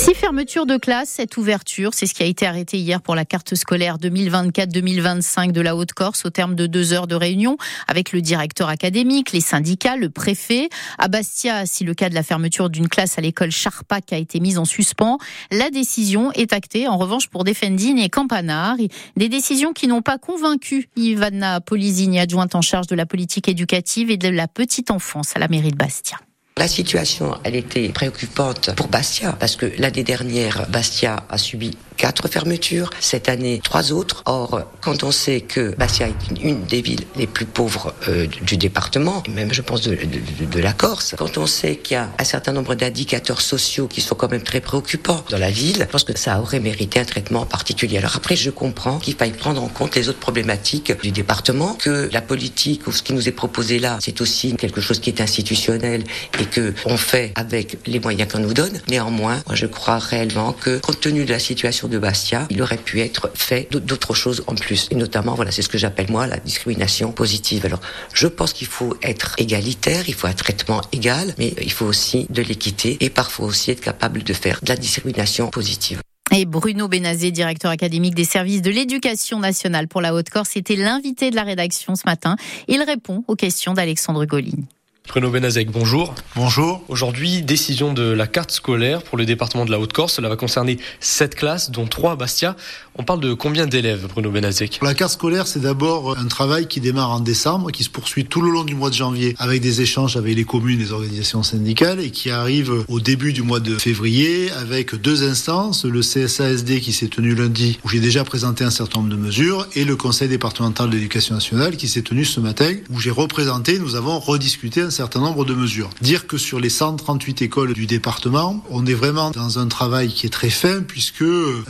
Six 0.00 0.14
fermetures 0.14 0.64
de 0.64 0.78
classe, 0.78 1.10
cette 1.10 1.36
ouverture, 1.36 1.92
c'est 1.92 2.06
ce 2.06 2.14
qui 2.14 2.22
a 2.22 2.26
été 2.26 2.46
arrêté 2.46 2.78
hier 2.78 3.02
pour 3.02 3.14
la 3.14 3.26
carte 3.26 3.54
scolaire 3.54 3.98
2024-2025 3.98 5.52
de 5.52 5.60
la 5.60 5.76
Haute-Corse 5.76 6.24
au 6.24 6.30
terme 6.30 6.54
de 6.54 6.66
deux 6.66 6.94
heures 6.94 7.06
de 7.06 7.14
réunion 7.14 7.58
avec 7.86 8.12
le 8.12 8.22
directeur 8.22 8.70
académique, 8.70 9.32
les 9.32 9.42
syndicats, 9.42 9.96
le 9.96 10.08
préfet. 10.08 10.70
À 10.96 11.08
Bastia, 11.08 11.66
si 11.66 11.84
le 11.84 11.92
cas 11.92 12.08
de 12.08 12.14
la 12.14 12.22
fermeture 12.22 12.70
d'une 12.70 12.88
classe 12.88 13.18
à 13.18 13.20
l'école 13.20 13.50
Charpac 13.50 14.10
a 14.14 14.16
été 14.16 14.40
mise 14.40 14.56
en 14.56 14.64
suspens, 14.64 15.18
la 15.50 15.68
décision 15.68 16.32
est 16.32 16.54
actée 16.54 16.88
en 16.88 16.96
revanche 16.96 17.28
pour 17.28 17.44
Defendine 17.44 17.98
et 17.98 18.08
Campanar. 18.08 18.78
Des 19.18 19.28
décisions 19.28 19.74
qui 19.74 19.86
n'ont 19.86 20.00
pas 20.00 20.16
convaincu 20.16 20.88
Ivana 20.96 21.60
Polizini, 21.60 22.20
adjointe 22.20 22.54
en 22.54 22.62
charge 22.62 22.86
de 22.86 22.94
la 22.94 23.04
politique 23.04 23.50
éducative 23.50 24.10
et 24.10 24.16
de 24.16 24.30
la 24.30 24.48
petite 24.48 24.90
enfance 24.90 25.36
à 25.36 25.38
la 25.38 25.48
mairie 25.48 25.72
de 25.72 25.76
Bastia. 25.76 26.16
La 26.60 26.68
situation, 26.68 27.38
elle 27.42 27.56
était 27.56 27.88
préoccupante 27.88 28.74
pour 28.76 28.88
Bastia, 28.88 29.32
parce 29.32 29.56
que 29.56 29.72
l'année 29.78 30.02
dernière, 30.02 30.66
Bastia 30.68 31.24
a 31.30 31.38
subi 31.38 31.74
quatre 32.00 32.28
fermetures, 32.28 32.88
cette 32.98 33.28
année 33.28 33.60
trois 33.62 33.92
autres. 33.92 34.22
Or, 34.24 34.62
quand 34.80 35.04
on 35.04 35.10
sait 35.10 35.42
que 35.42 35.74
Bastia 35.76 36.08
est 36.08 36.42
une, 36.42 36.64
des 36.64 36.80
villes 36.80 37.04
les 37.14 37.26
plus 37.26 37.44
pauvres 37.44 37.92
euh, 38.08 38.26
du 38.40 38.56
département, 38.56 39.22
même 39.28 39.52
je 39.52 39.60
pense 39.60 39.82
de, 39.82 39.90
de, 39.94 40.46
de, 40.46 40.60
la 40.60 40.72
Corse, 40.72 41.14
quand 41.18 41.36
on 41.36 41.46
sait 41.46 41.76
qu'il 41.76 41.96
y 41.96 41.98
a 41.98 42.08
un 42.18 42.24
certain 42.24 42.52
nombre 42.52 42.74
d'indicateurs 42.74 43.42
sociaux 43.42 43.86
qui 43.86 44.00
sont 44.00 44.14
quand 44.14 44.30
même 44.30 44.42
très 44.42 44.62
préoccupants 44.62 45.22
dans 45.28 45.36
la 45.36 45.50
ville, 45.50 45.76
je 45.80 45.84
pense 45.84 46.04
que 46.04 46.18
ça 46.18 46.40
aurait 46.40 46.58
mérité 46.58 47.00
un 47.00 47.04
traitement 47.04 47.44
particulier. 47.44 47.98
Alors 47.98 48.16
après, 48.16 48.34
je 48.34 48.48
comprends 48.48 48.98
qu'il 48.98 49.14
faille 49.14 49.32
prendre 49.32 49.62
en 49.62 49.68
compte 49.68 49.94
les 49.94 50.08
autres 50.08 50.20
problématiques 50.20 50.98
du 51.02 51.10
département, 51.10 51.74
que 51.74 52.08
la 52.10 52.22
politique 52.22 52.86
ou 52.86 52.92
ce 52.92 53.02
qui 53.02 53.12
nous 53.12 53.28
est 53.28 53.32
proposé 53.32 53.78
là, 53.78 53.98
c'est 54.00 54.22
aussi 54.22 54.56
quelque 54.56 54.80
chose 54.80 55.00
qui 55.00 55.10
est 55.10 55.20
institutionnel 55.20 56.04
et 56.40 56.46
que 56.46 56.72
on 56.86 56.96
fait 56.96 57.32
avec 57.34 57.76
les 57.86 58.00
moyens 58.00 58.32
qu'on 58.32 58.38
nous 58.38 58.54
donne. 58.54 58.80
Néanmoins, 58.88 59.42
moi, 59.46 59.54
je 59.54 59.66
crois 59.66 59.98
réellement 59.98 60.54
que 60.54 60.78
compte 60.78 61.00
tenu 61.00 61.26
de 61.26 61.30
la 61.30 61.38
situation 61.38 61.89
de 61.90 61.98
Bastia, 61.98 62.46
il 62.50 62.62
aurait 62.62 62.78
pu 62.78 63.00
être 63.00 63.30
fait 63.34 63.68
d'autres 63.70 64.14
choses 64.14 64.42
en 64.46 64.54
plus. 64.54 64.88
Et 64.90 64.94
notamment, 64.94 65.34
voilà, 65.34 65.50
c'est 65.50 65.62
ce 65.62 65.68
que 65.68 65.78
j'appelle 65.78 66.10
moi 66.10 66.26
la 66.26 66.38
discrimination 66.38 67.12
positive. 67.12 67.66
Alors, 67.66 67.80
je 68.14 68.26
pense 68.26 68.52
qu'il 68.52 68.66
faut 68.66 68.96
être 69.02 69.34
égalitaire, 69.38 70.04
il 70.08 70.14
faut 70.14 70.26
un 70.26 70.32
traitement 70.32 70.80
égal, 70.92 71.34
mais 71.38 71.54
il 71.60 71.72
faut 71.72 71.86
aussi 71.86 72.26
de 72.30 72.42
l'équité 72.42 72.96
et 73.00 73.10
parfois 73.10 73.46
aussi 73.46 73.70
être 73.70 73.80
capable 73.80 74.22
de 74.22 74.32
faire 74.32 74.60
de 74.62 74.68
la 74.68 74.76
discrimination 74.76 75.48
positive. 75.48 76.00
Et 76.32 76.44
Bruno 76.44 76.86
Benazé, 76.86 77.32
directeur 77.32 77.72
académique 77.72 78.14
des 78.14 78.24
services 78.24 78.62
de 78.62 78.70
l'éducation 78.70 79.40
nationale 79.40 79.88
pour 79.88 80.00
la 80.00 80.14
Haute-Corse, 80.14 80.56
était 80.56 80.76
l'invité 80.76 81.30
de 81.30 81.36
la 81.36 81.42
rédaction 81.42 81.96
ce 81.96 82.02
matin. 82.06 82.36
Il 82.68 82.80
répond 82.82 83.24
aux 83.26 83.34
questions 83.34 83.74
d'Alexandre 83.74 84.24
Golin. 84.26 84.62
Bruno 85.08 85.28
Benazek, 85.30 85.72
bonjour. 85.72 86.14
Bonjour. 86.36 86.84
Aujourd'hui, 86.86 87.42
décision 87.42 87.92
de 87.92 88.02
la 88.12 88.28
carte 88.28 88.52
scolaire 88.52 89.02
pour 89.02 89.18
le 89.18 89.26
département 89.26 89.64
de 89.64 89.72
la 89.72 89.80
Haute-Corse. 89.80 90.14
Cela 90.14 90.28
va 90.28 90.36
concerner 90.36 90.78
sept 91.00 91.34
classes, 91.34 91.72
dont 91.72 91.86
trois 91.86 92.12
à 92.12 92.16
Bastia. 92.16 92.54
On 92.94 93.02
parle 93.02 93.18
de 93.18 93.34
combien 93.34 93.66
d'élèves, 93.66 94.06
Bruno 94.08 94.30
Benazek 94.30 94.78
La 94.82 94.94
carte 94.94 95.14
scolaire, 95.14 95.48
c'est 95.48 95.58
d'abord 95.58 96.16
un 96.16 96.26
travail 96.26 96.68
qui 96.68 96.80
démarre 96.80 97.10
en 97.10 97.18
décembre, 97.18 97.72
qui 97.72 97.82
se 97.82 97.90
poursuit 97.90 98.26
tout 98.26 98.40
le 98.40 98.52
long 98.52 98.62
du 98.62 98.76
mois 98.76 98.90
de 98.90 98.94
janvier, 98.94 99.34
avec 99.40 99.60
des 99.60 99.80
échanges 99.80 100.16
avec 100.16 100.36
les 100.36 100.44
communes, 100.44 100.78
les 100.78 100.92
organisations 100.92 101.42
syndicales, 101.42 101.98
et 101.98 102.12
qui 102.12 102.30
arrive 102.30 102.84
au 102.86 103.00
début 103.00 103.32
du 103.32 103.42
mois 103.42 103.58
de 103.58 103.78
février, 103.78 104.52
avec 104.52 104.94
deux 104.94 105.28
instances, 105.28 105.84
le 105.84 106.02
CSASD 106.02 106.78
qui 106.78 106.92
s'est 106.92 107.08
tenu 107.08 107.34
lundi, 107.34 107.80
où 107.84 107.88
j'ai 107.88 108.00
déjà 108.00 108.22
présenté 108.22 108.62
un 108.62 108.70
certain 108.70 109.00
nombre 109.00 109.10
de 109.10 109.20
mesures, 109.20 109.66
et 109.74 109.84
le 109.84 109.96
Conseil 109.96 110.28
départemental 110.28 110.88
de 110.88 110.94
l'éducation 110.94 111.34
nationale 111.34 111.76
qui 111.76 111.88
s'est 111.88 112.02
tenu 112.02 112.24
ce 112.24 112.38
matin, 112.38 112.72
où 112.90 113.00
j'ai 113.00 113.10
représenté, 113.10 113.80
nous 113.80 113.96
avons 113.96 114.20
rediscuté 114.20 114.82
un 114.82 114.90
certain 114.90 114.99
nombre 115.18 115.44
de 115.44 115.54
mesures. 115.54 115.90
Dire 116.00 116.26
que 116.26 116.36
sur 116.36 116.60
les 116.60 116.70
138 116.70 117.42
écoles 117.42 117.72
du 117.72 117.86
département, 117.86 118.62
on 118.70 118.86
est 118.86 118.94
vraiment 118.94 119.30
dans 119.30 119.58
un 119.58 119.66
travail 119.66 120.08
qui 120.08 120.26
est 120.26 120.30
très 120.30 120.50
fin 120.50 120.80
puisque 120.82 121.24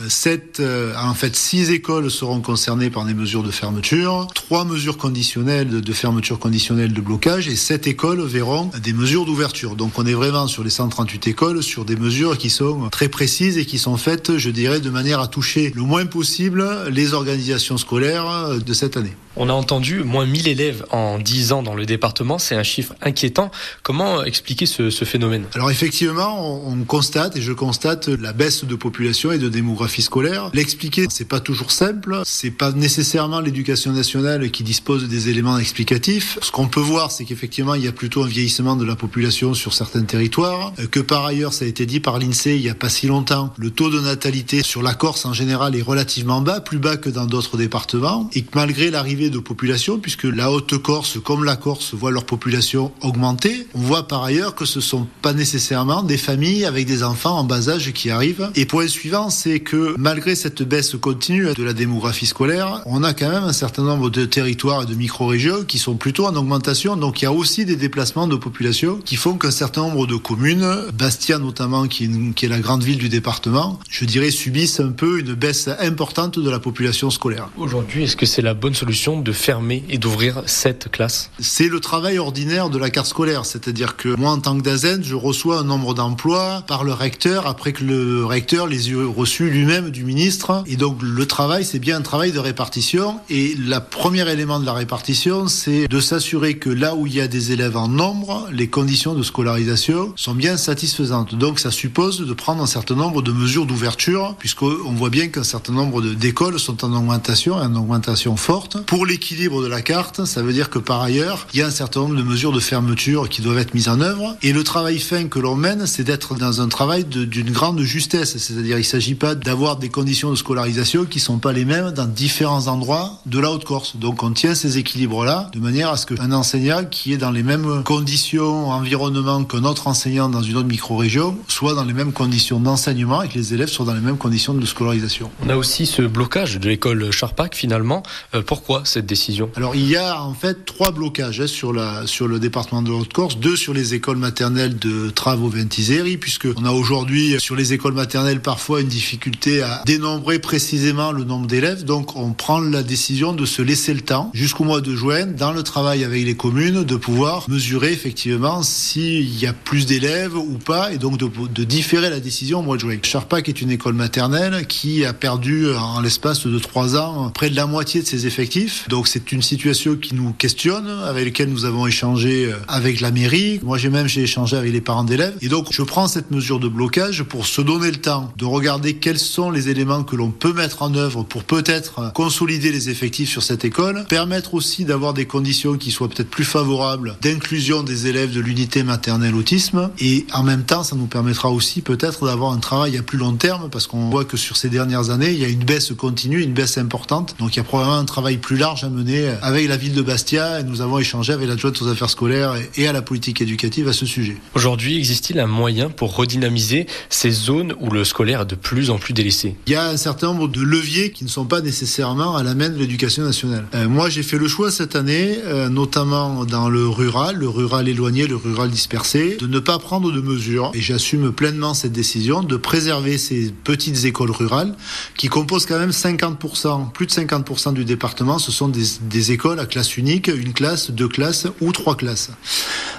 sept, 0.07 0.61
en 0.97 1.13
fait, 1.13 1.35
six 1.35 1.71
écoles 1.71 2.09
seront 2.09 2.41
concernées 2.41 2.89
par 2.89 3.05
des 3.05 3.13
mesures 3.13 3.43
de 3.43 3.51
fermeture, 3.51 4.27
trois 4.33 4.65
mesures 4.65 4.97
conditionnelles 4.97 5.81
de 5.81 5.93
fermeture 5.93 6.39
conditionnelle 6.39 6.93
de 6.93 7.01
blocage 7.01 7.47
et 7.47 7.55
sept 7.55 7.87
écoles 7.87 8.21
verront 8.21 8.71
des 8.81 8.93
mesures 8.93 9.25
d'ouverture. 9.25 9.75
Donc 9.75 9.97
on 9.97 10.05
est 10.05 10.13
vraiment 10.13 10.47
sur 10.47 10.63
les 10.63 10.69
138 10.69 11.27
écoles 11.27 11.63
sur 11.63 11.85
des 11.85 11.95
mesures 11.95 12.37
qui 12.37 12.49
sont 12.49 12.89
très 12.89 13.09
précises 13.09 13.57
et 13.57 13.65
qui 13.65 13.77
sont 13.77 13.97
faites, 13.97 14.37
je 14.37 14.49
dirais, 14.49 14.79
de 14.79 14.89
manière 14.89 15.19
à 15.19 15.27
toucher 15.27 15.71
le 15.75 15.83
moins 15.83 16.05
possible 16.05 16.65
les 16.89 17.13
organisations 17.13 17.77
scolaires 17.77 18.59
de 18.63 18.73
cette 18.73 18.97
année. 18.97 19.13
On 19.37 19.47
a 19.47 19.53
entendu 19.53 20.03
moins 20.03 20.25
1000 20.25 20.49
élèves 20.49 20.85
en 20.91 21.17
10 21.17 21.53
ans 21.53 21.63
dans 21.63 21.73
le 21.73 21.85
département, 21.85 22.37
c'est 22.37 22.55
un 22.55 22.63
chiffre 22.63 22.93
inquiétant. 23.11 23.51
Comment 23.83 24.23
expliquer 24.23 24.65
ce, 24.65 24.89
phénomène? 25.05 25.45
Alors 25.53 25.69
effectivement, 25.69 26.31
on, 26.39 26.71
on, 26.71 26.83
constate 26.85 27.35
et 27.37 27.41
je 27.41 27.53
constate 27.53 28.07
la 28.07 28.33
baisse 28.33 28.65
de 28.65 28.75
population 28.75 29.31
et 29.31 29.37
de 29.37 29.49
démographie 29.49 30.01
scolaire. 30.01 30.49
L'expliquer, 30.53 31.07
c'est 31.09 31.27
pas 31.27 31.39
toujours 31.39 31.71
simple, 31.71 32.21
c'est 32.25 32.51
pas 32.51 32.71
nécessairement 32.71 33.39
l'éducation 33.39 33.91
nationale 33.91 34.49
qui 34.51 34.63
dispose 34.63 35.07
des 35.07 35.29
éléments 35.29 35.57
explicatifs. 35.57 36.39
Ce 36.41 36.51
qu'on 36.51 36.67
peut 36.67 36.79
voir, 36.79 37.11
c'est 37.11 37.25
qu'effectivement, 37.25 37.75
il 37.75 37.83
y 37.83 37.87
a 37.87 37.91
plutôt 37.91 38.23
un 38.23 38.27
vieillissement 38.27 38.75
de 38.75 38.85
la 38.85 38.95
population 38.95 39.53
sur 39.53 39.73
certains 39.73 40.03
territoires, 40.03 40.73
que 40.91 40.99
par 40.99 41.25
ailleurs, 41.25 41.53
ça 41.53 41.65
a 41.65 41.67
été 41.67 41.85
dit 41.85 41.99
par 41.99 42.17
l'INSEE 42.19 42.55
il 42.55 42.61
y 42.61 42.69
a 42.69 42.75
pas 42.75 42.89
si 42.89 43.07
longtemps, 43.07 43.53
le 43.57 43.69
taux 43.71 43.89
de 43.89 43.99
natalité 43.99 44.63
sur 44.63 44.81
la 44.81 44.93
Corse 44.93 45.25
en 45.25 45.33
général 45.33 45.75
est 45.75 45.81
relativement 45.81 46.41
bas, 46.41 46.61
plus 46.61 46.79
bas 46.79 46.97
que 46.97 47.09
dans 47.09 47.25
d'autres 47.25 47.57
départements, 47.57 48.29
et 48.33 48.43
que 48.43 48.51
malgré 48.55 48.89
l'arrivée 48.89 49.29
de 49.29 49.39
population, 49.39 49.99
puisque 49.99 50.23
la 50.23 50.51
Haute-Corse 50.51 51.19
comme 51.23 51.43
la 51.43 51.55
Corse 51.55 51.93
voient 51.93 52.11
leur 52.11 52.25
population 52.25 52.91
augmenter. 53.01 53.67
On 53.73 53.79
voit 53.79 54.07
par 54.07 54.23
ailleurs 54.23 54.55
que 54.55 54.65
ce 54.65 54.79
ne 54.79 54.83
sont 54.83 55.07
pas 55.21 55.33
nécessairement 55.33 56.03
des 56.03 56.17
familles 56.17 56.65
avec 56.65 56.85
des 56.85 57.03
enfants 57.03 57.37
en 57.37 57.43
bas 57.43 57.69
âge 57.69 57.91
qui 57.93 58.09
arrivent. 58.09 58.49
Et 58.55 58.65
point 58.65 58.87
suivant, 58.87 59.29
c'est 59.29 59.59
que 59.59 59.95
malgré 59.97 60.35
cette 60.35 60.63
baisse 60.63 60.95
continue 60.99 61.53
de 61.53 61.63
la 61.63 61.73
démographie 61.73 62.25
scolaire, 62.25 62.81
on 62.85 63.03
a 63.03 63.13
quand 63.13 63.29
même 63.29 63.43
un 63.43 63.53
certain 63.53 63.83
nombre 63.83 64.09
de 64.09 64.25
territoires 64.25 64.83
et 64.83 64.85
de 64.85 64.95
micro-régions 64.95 65.63
qui 65.67 65.79
sont 65.79 65.95
plutôt 65.95 66.25
en 66.25 66.35
augmentation. 66.35 66.95
Donc 66.95 67.21
il 67.21 67.25
y 67.25 67.27
a 67.27 67.31
aussi 67.31 67.65
des 67.65 67.75
déplacements 67.75 68.27
de 68.27 68.35
population 68.35 68.99
qui 69.03 69.15
font 69.15 69.37
qu'un 69.37 69.51
certain 69.51 69.81
nombre 69.81 70.07
de 70.07 70.15
communes, 70.15 70.67
Bastia 70.93 71.39
notamment, 71.39 71.87
qui 71.87 72.03
est, 72.03 72.07
une, 72.07 72.33
qui 72.33 72.45
est 72.45 72.49
la 72.49 72.59
grande 72.59 72.83
ville 72.83 72.97
du 72.97 73.09
département, 73.09 73.79
je 73.89 74.05
dirais 74.05 74.31
subissent 74.31 74.79
un 74.79 74.91
peu 74.91 75.19
une 75.19 75.33
baisse 75.33 75.69
importante 75.79 76.39
de 76.39 76.49
la 76.49 76.59
population 76.59 77.09
scolaire. 77.09 77.49
Aujourd'hui, 77.57 78.03
est-ce 78.03 78.15
que 78.15 78.25
c'est 78.25 78.41
la 78.41 78.53
bonne 78.53 78.75
solution 78.75 79.19
de 79.19 79.31
fermer 79.31 79.83
et 79.89 79.97
d'ouvrir 79.97 80.43
cette 80.45 80.91
classe? 80.91 81.31
C'est 81.39 81.67
le 81.67 81.79
travail 81.79 82.19
ordinaire 82.19 82.69
de 82.69 82.77
la 82.77 82.90
carte 82.91 83.07
scolaire. 83.07 83.45
C'est-à-dire 83.45 83.95
que 83.95 84.15
moi, 84.15 84.31
en 84.31 84.39
tant 84.39 84.57
que 84.57 84.61
DAZEN, 84.61 85.03
je 85.03 85.15
reçois 85.15 85.59
un 85.59 85.63
nombre 85.63 85.93
d'emplois 85.93 86.63
par 86.67 86.83
le 86.83 86.93
recteur 86.93 87.47
après 87.47 87.73
que 87.73 87.83
le 87.83 88.25
recteur 88.25 88.67
les 88.67 88.89
ait 88.89 88.93
reçus 88.93 89.49
lui-même 89.49 89.89
du 89.89 90.03
ministre. 90.03 90.63
Et 90.67 90.75
donc, 90.75 90.99
le 91.01 91.25
travail, 91.25 91.65
c'est 91.65 91.79
bien 91.79 91.97
un 91.97 92.01
travail 92.01 92.31
de 92.31 92.39
répartition. 92.39 93.19
Et 93.29 93.55
le 93.55 93.79
premier 93.79 94.29
élément 94.29 94.59
de 94.59 94.65
la 94.65 94.73
répartition, 94.73 95.47
c'est 95.47 95.87
de 95.87 95.99
s'assurer 95.99 96.57
que 96.57 96.69
là 96.69 96.95
où 96.95 97.07
il 97.07 97.15
y 97.15 97.21
a 97.21 97.27
des 97.27 97.51
élèves 97.51 97.77
en 97.77 97.87
nombre, 97.87 98.47
les 98.51 98.67
conditions 98.67 99.13
de 99.13 99.23
scolarisation 99.23 100.13
sont 100.15 100.33
bien 100.33 100.57
satisfaisantes. 100.57 101.35
Donc, 101.35 101.59
ça 101.59 101.71
suppose 101.71 102.19
de 102.19 102.33
prendre 102.33 102.61
un 102.61 102.67
certain 102.67 102.95
nombre 102.95 103.21
de 103.21 103.31
mesures 103.31 103.65
d'ouverture, 103.65 104.35
puisqu'on 104.37 104.93
voit 104.93 105.09
bien 105.09 105.27
qu'un 105.27 105.43
certain 105.43 105.73
nombre 105.73 106.01
d'écoles 106.01 106.59
sont 106.59 106.83
en 106.83 106.93
augmentation, 106.93 107.55
en 107.55 107.75
augmentation 107.75 108.35
forte. 108.35 108.83
Pour 108.85 109.05
l'équilibre 109.05 109.63
de 109.63 109.67
la 109.67 109.81
carte, 109.81 110.25
ça 110.25 110.41
veut 110.41 110.53
dire 110.53 110.69
que 110.69 110.79
par 110.79 111.01
ailleurs, 111.01 111.47
il 111.53 111.59
y 111.59 111.63
a 111.63 111.67
un 111.67 111.71
certain 111.71 112.01
nombre 112.01 112.15
de 112.15 112.23
mesures 112.23 112.51
de 112.51 112.59
fermeture 112.59 112.80
qui 113.29 113.41
doivent 113.41 113.57
être 113.57 113.73
mises 113.73 113.89
en 113.89 114.01
œuvre. 114.01 114.35
Et 114.41 114.53
le 114.53 114.63
travail 114.63 114.99
fin 114.99 115.25
que 115.25 115.39
l'on 115.39 115.55
mène, 115.55 115.85
c'est 115.85 116.03
d'être 116.03 116.35
dans 116.35 116.61
un 116.61 116.67
travail 116.67 117.05
d'une 117.05 117.51
grande 117.51 117.81
justesse. 117.81 118.37
C'est-à-dire, 118.37 118.77
il 118.77 118.81
ne 118.81 118.85
s'agit 118.85 119.15
pas 119.15 119.35
d'avoir 119.35 119.77
des 119.77 119.89
conditions 119.89 120.29
de 120.29 120.35
scolarisation 120.35 121.05
qui 121.05 121.17
ne 121.17 121.23
sont 121.23 121.39
pas 121.39 121.51
les 121.51 121.65
mêmes 121.65 121.91
dans 121.91 122.05
différents 122.05 122.67
endroits 122.67 123.19
de 123.25 123.39
la 123.39 123.51
Haute-Corse. 123.51 123.97
Donc, 123.97 124.23
on 124.23 124.31
tient 124.31 124.55
ces 124.55 124.77
équilibres-là 124.77 125.49
de 125.53 125.59
manière 125.59 125.89
à 125.89 125.97
ce 125.97 126.05
qu'un 126.05 126.31
enseignant 126.31 126.85
qui 126.85 127.13
est 127.13 127.17
dans 127.17 127.31
les 127.31 127.43
mêmes 127.43 127.83
conditions, 127.83 128.69
environnement 128.69 129.43
qu'un 129.43 129.63
autre 129.63 129.87
enseignant 129.87 130.29
dans 130.29 130.41
une 130.41 130.57
autre 130.57 130.67
micro-région 130.67 131.37
soit 131.47 131.73
dans 131.73 131.83
les 131.83 131.93
mêmes 131.93 132.13
conditions 132.13 132.59
d'enseignement 132.59 133.21
et 133.21 133.27
que 133.27 133.35
les 133.35 133.53
élèves 133.53 133.69
soient 133.69 133.85
dans 133.85 133.93
les 133.93 134.01
mêmes 134.01 134.17
conditions 134.17 134.53
de 134.53 134.65
scolarisation. 134.65 135.29
On 135.45 135.49
a 135.49 135.55
aussi 135.55 135.85
ce 135.85 136.01
blocage 136.01 136.59
de 136.59 136.69
l'école 136.69 137.11
Charpac 137.11 137.55
finalement. 137.55 138.03
Euh, 138.33 138.41
pourquoi 138.41 138.83
cette 138.85 139.05
décision? 139.05 139.49
Alors, 139.55 139.75
il 139.75 139.87
y 139.87 139.97
a 139.97 140.21
en 140.23 140.33
fait 140.33 140.65
trois 140.65 140.91
blocages 140.91 141.41
hein, 141.41 141.47
sur, 141.47 141.73
la, 141.73 142.07
sur 142.07 142.27
le 142.27 142.39
département 142.39 142.70
de 142.71 142.89
Haute-Corse, 142.89 143.37
deux 143.37 143.57
sur 143.57 143.73
les 143.73 143.93
écoles 143.95 144.15
maternelles 144.15 144.77
de 144.79 145.09
Travo 145.09 145.49
Ventiseri, 145.49 146.15
puisque 146.15 146.47
on 146.55 146.63
a 146.63 146.71
aujourd'hui 146.71 147.35
sur 147.37 147.57
les 147.57 147.73
écoles 147.73 147.93
maternelles 147.93 148.41
parfois 148.41 148.79
une 148.79 148.87
difficulté 148.87 149.61
à 149.61 149.83
dénombrer 149.85 150.39
précisément 150.39 151.11
le 151.11 151.25
nombre 151.25 151.47
d'élèves. 151.47 151.83
Donc 151.83 152.15
on 152.15 152.31
prend 152.31 152.61
la 152.61 152.81
décision 152.81 153.33
de 153.33 153.45
se 153.45 153.61
laisser 153.61 153.93
le 153.93 153.99
temps 153.99 154.31
jusqu'au 154.33 154.63
mois 154.63 154.79
de 154.79 154.95
juin, 154.95 155.25
dans 155.25 155.51
le 155.51 155.63
travail 155.63 156.05
avec 156.05 156.23
les 156.23 156.35
communes, 156.35 156.85
de 156.85 156.95
pouvoir 156.95 157.49
mesurer 157.49 157.91
effectivement 157.91 158.63
s'il 158.63 159.37
y 159.37 159.47
a 159.47 159.53
plus 159.53 159.85
d'élèves 159.85 160.37
ou 160.37 160.57
pas, 160.57 160.93
et 160.93 160.97
donc 160.97 161.17
de, 161.17 161.29
de, 161.53 161.63
différer 161.65 162.09
la 162.09 162.21
décision 162.21 162.59
au 162.59 162.63
mois 162.63 162.77
de 162.77 162.81
juin. 162.81 162.97
Charpac 163.03 163.49
est 163.49 163.61
une 163.61 163.71
école 163.71 163.95
maternelle 163.95 164.65
qui 164.65 165.03
a 165.03 165.11
perdu 165.11 165.67
en 165.73 165.99
l'espace 165.99 166.47
de 166.47 166.59
trois 166.59 166.95
ans 166.95 167.31
près 167.31 167.49
de 167.49 167.55
la 167.57 167.65
moitié 167.65 168.01
de 168.01 168.07
ses 168.07 168.27
effectifs. 168.27 168.87
Donc 168.87 169.09
c'est 169.09 169.33
une 169.33 169.41
situation 169.41 169.97
qui 169.97 170.15
nous 170.15 170.31
questionne, 170.31 170.87
avec 171.05 171.25
laquelle 171.25 171.49
nous 171.49 171.65
avons 171.65 171.85
échangé 171.85 172.49
avec 172.67 173.01
la 173.01 173.11
mairie. 173.11 173.59
Moi 173.63 173.77
j'ai 173.77 173.89
même 173.89 174.07
j'ai 174.07 174.23
échangé 174.23 174.57
avec 174.57 174.71
les 174.71 174.81
parents 174.81 175.03
d'élèves. 175.03 175.35
Et 175.41 175.47
donc 175.47 175.67
je 175.71 175.81
prends 175.83 176.07
cette 176.07 176.31
mesure 176.31 176.59
de 176.59 176.67
blocage 176.67 177.23
pour 177.23 177.45
se 177.45 177.61
donner 177.61 177.91
le 177.91 177.97
temps 177.97 178.31
de 178.37 178.45
regarder 178.45 178.95
quels 178.95 179.19
sont 179.19 179.51
les 179.51 179.69
éléments 179.69 180.03
que 180.03 180.15
l'on 180.15 180.31
peut 180.31 180.53
mettre 180.53 180.81
en 180.81 180.93
œuvre 180.95 181.23
pour 181.23 181.43
peut-être 181.43 182.11
consolider 182.13 182.71
les 182.71 182.89
effectifs 182.89 183.29
sur 183.29 183.43
cette 183.43 183.65
école, 183.65 184.05
permettre 184.07 184.53
aussi 184.53 184.85
d'avoir 184.85 185.13
des 185.13 185.25
conditions 185.25 185.77
qui 185.77 185.91
soient 185.91 186.09
peut-être 186.09 186.29
plus 186.29 186.43
favorables 186.43 187.17
d'inclusion 187.21 187.83
des 187.83 188.07
élèves 188.07 188.31
de 188.31 188.39
l'unité 188.39 188.83
maternelle 188.83 189.35
autisme. 189.35 189.89
Et 189.99 190.25
en 190.33 190.43
même 190.43 190.63
temps, 190.63 190.83
ça 190.83 190.95
nous 190.95 191.05
permettra 191.05 191.49
aussi 191.49 191.81
peut-être 191.81 192.25
d'avoir 192.25 192.51
un 192.51 192.59
travail 192.59 192.97
à 192.97 193.03
plus 193.03 193.17
long 193.17 193.33
terme 193.33 193.69
parce 193.69 193.87
qu'on 193.87 194.09
voit 194.09 194.25
que 194.25 194.37
sur 194.37 194.57
ces 194.57 194.69
dernières 194.69 195.09
années, 195.09 195.31
il 195.31 195.39
y 195.39 195.45
a 195.45 195.49
une 195.49 195.63
baisse 195.63 195.91
continue, 195.93 196.41
une 196.41 196.53
baisse 196.53 196.77
importante. 196.77 197.35
Donc 197.39 197.55
il 197.55 197.57
y 197.57 197.59
a 197.59 197.63
probablement 197.63 197.97
un 197.97 198.05
travail 198.05 198.37
plus 198.37 198.57
large 198.57 198.83
à 198.83 198.89
mener 198.89 199.29
avec 199.41 199.67
la 199.67 199.77
ville 199.77 199.93
de 199.93 200.01
Bastia 200.01 200.59
et 200.59 200.63
nous 200.63 200.81
avons 200.81 200.99
échangé 200.99 201.33
avec 201.33 201.47
l'adjointe 201.47 201.81
aux 201.81 201.87
affaires 201.87 202.09
scolaires 202.09 202.50
et 202.75 202.87
à 202.87 202.93
la 202.93 203.01
politique 203.01 203.41
éducative 203.41 203.87
à 203.87 203.93
ce 203.93 204.05
sujet. 204.05 204.37
Aujourd'hui, 204.55 204.97
existe-t-il 204.97 205.39
un 205.39 205.47
moyen 205.47 205.89
pour 205.89 206.15
redynamiser 206.15 206.87
ces 207.09 207.31
zones 207.31 207.75
où 207.79 207.89
le 207.89 208.03
scolaire 208.03 208.41
est 208.41 208.45
de 208.45 208.55
plus 208.55 208.89
en 208.89 208.97
plus 208.97 209.13
délaissé? 209.13 209.55
Il 209.67 209.73
y 209.73 209.75
a 209.75 209.89
un 209.89 209.97
certain 209.97 210.27
nombre 210.27 210.47
de 210.47 210.61
leviers 210.61 211.11
qui 211.11 211.23
ne 211.23 211.29
sont 211.29 211.45
pas 211.45 211.61
nécessairement 211.61 212.35
à 212.35 212.43
la 212.43 212.55
main 212.55 212.69
de 212.69 212.77
l'éducation 212.77 213.23
nationale. 213.23 213.65
Euh, 213.75 213.87
moi, 213.87 214.09
j'ai 214.09 214.23
fait 214.23 214.37
le 214.37 214.47
choix 214.47 214.71
cette 214.71 214.95
année, 214.95 215.37
euh, 215.45 215.69
notamment 215.69 216.45
dans 216.45 216.69
le 216.69 216.87
rural, 216.87 217.35
le 217.37 217.49
rural 217.49 217.87
éloigné, 217.87 218.27
le 218.27 218.35
rural 218.35 218.69
dispersé, 218.69 219.37
de 219.39 219.47
ne 219.47 219.59
pas 219.59 219.79
prendre 219.79 220.11
de 220.11 220.21
mesures, 220.21 220.71
et 220.73 220.81
j'assume 220.81 221.31
pleinement 221.31 221.73
cette 221.73 221.91
décision, 221.91 222.43
de 222.43 222.57
préserver 222.57 223.17
ces 223.17 223.53
petites 223.63 224.05
écoles 224.05 224.31
rurales 224.31 224.75
qui 225.17 225.27
composent 225.27 225.65
quand 225.65 225.79
même 225.79 225.91
50%, 225.91 226.91
plus 226.91 227.07
de 227.07 227.11
50% 227.11 227.73
du 227.73 227.85
département, 227.85 228.39
ce 228.39 228.51
sont 228.51 228.67
des, 228.67 228.83
des, 229.01 229.31
écoles 229.31 229.59
à 229.59 229.65
classe 229.65 229.97
unique, 229.97 230.27
une 230.27 230.53
classe, 230.53 230.91
deux 230.91 231.07
classes 231.07 231.47
ou 231.61 231.71
trois 231.71 231.95
classes. 231.95 232.31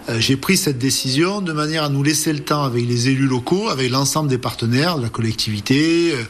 Euh, 0.08 0.18
j'ai 0.18 0.36
pris 0.36 0.56
cette 0.56 0.78
décision 0.78 1.40
de 1.40 1.52
manière 1.52 1.84
à 1.84 1.88
nous 1.88 2.02
laisser 2.02 2.32
le 2.32 2.40
temps 2.40 2.64
avec 2.64 2.86
les 2.86 3.08
élus 3.08 3.26
locaux, 3.26 3.68
avec 3.68 3.90
l'ensemble 3.90 4.28
des 4.28 4.38
partenaires, 4.38 4.96
la 4.96 5.08
collectivité, 5.08 6.12
euh, 6.12 6.22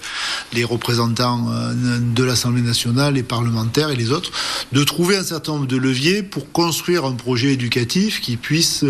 les 0.52 0.64
représentants 0.64 1.46
euh, 1.50 1.72
de 1.98 2.24
l'Assemblée 2.24 2.62
nationale, 2.62 3.14
les 3.14 3.22
parlementaires 3.22 3.90
et 3.90 3.96
les 3.96 4.10
autres, 4.10 4.30
de 4.72 4.84
trouver 4.84 5.16
un 5.16 5.22
certain 5.22 5.52
nombre 5.52 5.66
de 5.66 5.76
leviers 5.76 6.22
pour 6.22 6.52
construire 6.52 7.04
un 7.04 7.12
projet 7.12 7.52
éducatif 7.52 8.20
qui 8.20 8.36
puisse 8.36 8.84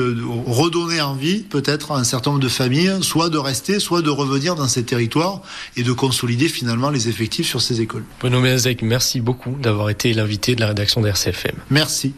redonner 0.47 1.01
envie 1.01 1.41
peut-être 1.43 1.93
à 1.93 1.99
un 1.99 2.05
certain 2.05 2.31
nombre 2.31 2.43
de 2.43 2.49
familles, 2.49 2.99
soit 3.03 3.29
de 3.29 3.39
rester, 3.39 3.79
soit 3.79 4.03
de 4.03 4.11
revenir 4.11 4.55
dans 4.55 4.69
ces 4.69 4.85
territoires 4.85 5.43
et 5.77 5.83
de 5.83 5.93
consolider 5.93 6.49
finalement 6.49 6.91
les 6.91 7.09
effectifs 7.09 7.47
sur 7.47 7.61
ces 7.61 7.81
écoles. 7.81 8.05
Bruno 8.21 8.41
Mézek, 8.41 8.83
merci 8.83 9.21
beaucoup 9.21 9.57
d'avoir 9.61 9.91
été 9.91 10.13
l'invité 10.13 10.55
de 10.55 10.61
la 10.61 10.69
rédaction 10.69 11.01
d'RCFM. 11.01 11.55
Merci. 11.71 12.15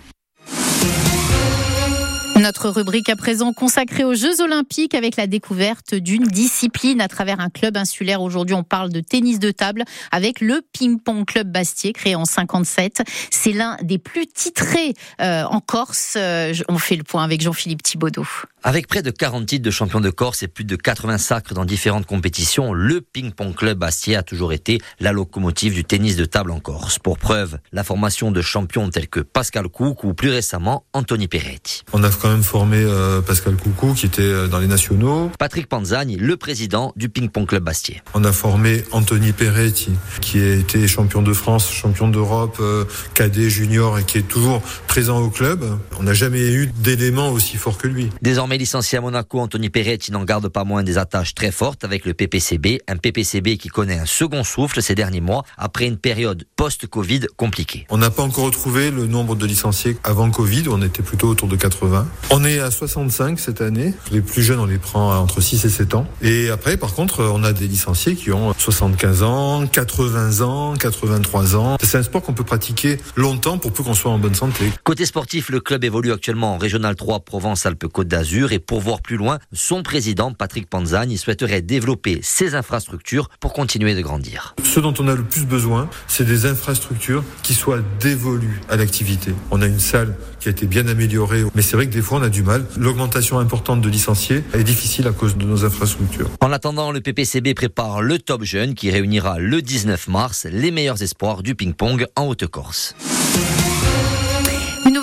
Notre 2.45 2.69
rubrique 2.69 3.09
à 3.09 3.17
présent 3.17 3.55
consacrée 3.55 4.05
aux 4.05 4.13
Jeux 4.13 4.43
Olympiques 4.43 4.95
avec 4.95 5.17
la 5.17 5.27
découverte 5.27 5.95
d'une 5.95 6.25
discipline 6.25 7.01
à 7.01 7.09
travers 7.09 7.41
un 7.41 7.49
club 7.49 7.75
insulaire. 7.75 8.21
Aujourd'hui, 8.21 8.55
on 8.55 8.63
parle 8.63 8.91
de 8.91 9.01
tennis 9.01 9.39
de 9.39 9.51
table 9.51 9.83
avec 10.13 10.43
le 10.43 10.61
Ping-Pong 10.75 11.25
Club 11.25 11.51
Bastier, 11.51 11.95
créé 11.95 12.17
en 12.17 12.27
57. 12.27 13.03
C'est 13.31 13.53
l'un 13.53 13.79
des 13.81 13.97
plus 13.97 14.27
titrés 14.27 14.93
euh, 15.23 15.45
en 15.45 15.61
Corse. 15.61 16.17
Euh, 16.19 16.53
on 16.69 16.77
fait 16.77 16.97
le 16.97 17.03
point 17.03 17.25
avec 17.25 17.41
Jean-Philippe 17.41 17.83
Thibaudot. 17.83 18.27
Avec 18.63 18.89
près 18.89 19.03
de 19.03 19.11
40 19.11 19.47
titres 19.47 19.65
de 19.65 19.71
champion 19.71 20.01
de 20.01 20.11
Corse 20.11 20.43
et 20.43 20.49
plus 20.49 20.65
de 20.65 20.77
80 20.77 21.19
sacres 21.19 21.55
dans 21.55 21.65
différentes 21.65 22.07
compétitions, 22.07 22.75
le 22.75 23.01
Ping 23.01 23.33
Pong 23.33 23.55
Club 23.55 23.79
Bastier 23.79 24.17
a 24.17 24.23
toujours 24.23 24.53
été 24.53 24.81
la 25.01 25.13
locomotive 25.13 25.75
du 25.75 25.85
tennis 25.85 26.17
de 26.17 26.25
table 26.27 26.51
en 26.51 26.61
Corse. 26.61 26.99
Pour 26.99 27.17
preuve, 27.17 27.59
la 27.73 27.85
formation 27.85 28.31
de 28.31 28.43
champions 28.43 28.89
tels 28.91 29.09
que 29.09 29.21
Pascal 29.21 29.69
Couk 29.69 30.05
ou 30.05 30.13
plus 30.13 30.31
récemment 30.31 30.85
Anthony 30.93 31.29
Peretti. 31.29 31.83
On 31.93 32.03
a 32.05 32.11
quand 32.11 32.34
même 32.35 32.43
formé 32.43 32.79
euh, 32.79 33.21
Pascal 33.21 33.55
Coucou 33.55 33.95
qui 33.95 34.07
était 34.07 34.23
euh, 34.23 34.49
dans 34.49 34.59
les 34.59 34.67
nationaux. 34.67 35.31
Patrick 35.39 35.69
Panzagne, 35.69 36.17
le 36.19 36.37
président 36.37 36.93
du 36.97 37.09
Ping 37.09 37.29
Pong 37.29 37.47
Club 37.47 37.63
Bastier. 37.63 38.03
On 38.13 38.25
a 38.25 38.33
formé 38.33 38.83
Anthony 38.91 39.33
Peretti 39.33 39.93
qui 40.21 40.41
a 40.41 40.55
été 40.55 40.89
champion 40.89 41.23
de 41.23 41.33
France, 41.33 41.71
champion 41.71 42.09
d'Europe, 42.09 42.57
euh, 42.59 42.85
cadet, 43.15 43.49
junior 43.49 44.01
et 44.01 44.03
qui 44.03 44.19
est 44.19 44.23
toujours 44.27 44.63
présent 44.89 45.21
au 45.21 45.31
club. 45.31 45.65
On 46.01 46.03
n'a 46.03 46.13
jamais 46.13 46.51
eu 46.51 46.67
d'élément 46.67 47.31
aussi 47.31 47.57
fort 47.57 47.79
que 47.79 47.87
lui. 47.87 48.11
Désormais 48.21 48.59
licencié 48.59 48.99
à 48.99 49.01
Monaco, 49.01 49.39
Anthony 49.39 49.71
Peretti 49.71 50.11
n'en 50.11 50.25
garde 50.25 50.49
pas 50.49 50.65
moins 50.65 50.83
des 50.83 50.99
attaches 50.99 51.35
très 51.35 51.53
fortes 51.53 51.85
avec 51.85 52.05
le 52.05 52.15
PPCB, 52.15 52.81
un 52.89 52.97
PPCB 52.97 53.59
qui 53.59 53.69
connaît 53.69 53.99
un 53.99 54.07
second 54.07 54.43
souffle 54.43 54.83
ces 54.83 54.97
derniers 54.97 55.21
mois 55.21 55.45
après 55.57 55.87
une 55.87 55.99
période 55.99 56.45
post-Covid 56.57 57.27
compliquée. 57.37 57.87
On 57.91 57.99
n'a 57.99 58.11
pas 58.11 58.25
encore 58.25 58.47
retrouvé 58.47 58.91
le 58.91 59.07
nombre 59.07 59.37
de 59.37 59.47
licenciés 59.47 59.97
avant 60.03 60.29
Covid, 60.33 60.65
on 60.69 60.83
était 60.83 61.03
plutôt 61.03 61.29
autour 61.29 61.47
de 61.47 61.55
80. 61.55 62.09
On 62.31 62.43
est 62.43 62.59
à 62.59 62.71
65 62.71 63.39
cette 63.39 63.61
année. 63.61 63.95
Les 64.11 64.23
plus 64.23 64.43
jeunes, 64.43 64.59
on 64.59 64.67
les 64.67 64.79
prend 64.79 65.15
entre 65.17 65.41
6 65.41 65.65
et 65.65 65.69
7 65.69 65.95
ans. 65.95 66.07
Et 66.23 66.49
après, 66.49 66.77
par 66.77 66.95
contre, 66.95 67.23
on 67.23 67.45
a 67.45 67.53
des 67.53 67.69
licenciés 67.69 68.17
qui 68.17 68.33
ont 68.33 68.55
75 68.57 69.23
ans, 69.23 69.67
80 69.67 70.41
ans, 70.41 70.75
83 70.75 71.57
ans. 71.57 71.77
C'est 71.83 71.99
un 71.99 72.03
sport 72.03 72.23
qu'on 72.23 72.33
peut 72.33 72.45
pratiquer 72.45 72.99
longtemps 73.15 73.59
pour 73.59 73.73
peu 73.73 73.83
qu'on 73.83 73.95
soit 73.95 74.11
en 74.11 74.19
bonne 74.19 74.35
santé. 74.35 74.65
Côté 74.85 75.05
sportif, 75.05 75.51
le 75.51 75.61
club 75.61 75.85
évolue 75.85 76.13
actuellement 76.13 76.55
en 76.55 76.59
Régional 76.59 76.97
3 76.97 77.21
Provence-Alpes-Côte 77.21 78.09
d'Azur 78.09 78.53
et 78.53 78.59
pour 78.59 78.81
voir 78.81 79.03
plus 79.03 79.17
loin, 79.17 79.39
son 79.53 79.83
président, 79.83 80.33
Patrick 80.33 80.69
Panzagne, 80.69 81.17
souhaiterait 81.17 81.63
développer 81.63 82.21
ses 82.23 82.55
infrastructures 82.55 83.29
pour 83.39 83.53
continuer 83.53 83.95
de 83.95 84.01
grandir. 84.01 84.55
Ce 84.65 84.81
dont 84.81 84.95
on 84.99 85.09
a 85.09 85.15
le 85.15 85.25
plus 85.25 85.45
besoin, 85.45 85.89
c'est 86.09 86.25
des 86.25 86.47
infrastructures 86.47 87.23
qui 87.43 87.55
soient 87.55 87.81
dévolues 88.01 88.61
à 88.71 88.77
l'activité. 88.77 89.35
On 89.51 89.61
a 89.61 89.67
une 89.67 89.79
salle 89.79 90.17
qui 90.41 90.49
a 90.49 90.51
été 90.51 90.67
bien 90.67 90.89
améliorée, 90.89 91.45
mais 91.55 91.63
c'est 91.63 91.77
vrai 91.77 91.87
que 91.87 91.93
des 91.93 92.03
fois 92.03 92.14
on 92.15 92.23
a 92.23 92.29
du 92.29 92.43
mal. 92.43 92.65
L'augmentation 92.77 93.39
importante 93.39 93.81
de 93.81 93.89
licenciés 93.89 94.45
est 94.55 94.65
difficile 94.65 95.07
à 95.09 95.13
cause 95.13 95.37
de 95.37 95.45
nos 95.45 95.65
infrastructures. 95.65 96.31
En 96.41 96.53
attendant, 96.53 96.93
le 96.93 97.01
PPCB 97.01 97.55
prépare 97.55 98.03
le 98.03 98.19
Top 98.19 98.45
Jeune 98.45 98.75
qui 98.75 98.91
réunira 98.91 99.39
le 99.39 99.63
19 99.63 100.09
mars 100.09 100.47
les 100.51 100.71
meilleurs 100.71 101.03
espoirs 101.03 101.43
du 101.43 101.55
ping-pong 101.55 102.07
en 102.17 102.27
Haute-Corse. 102.27 102.95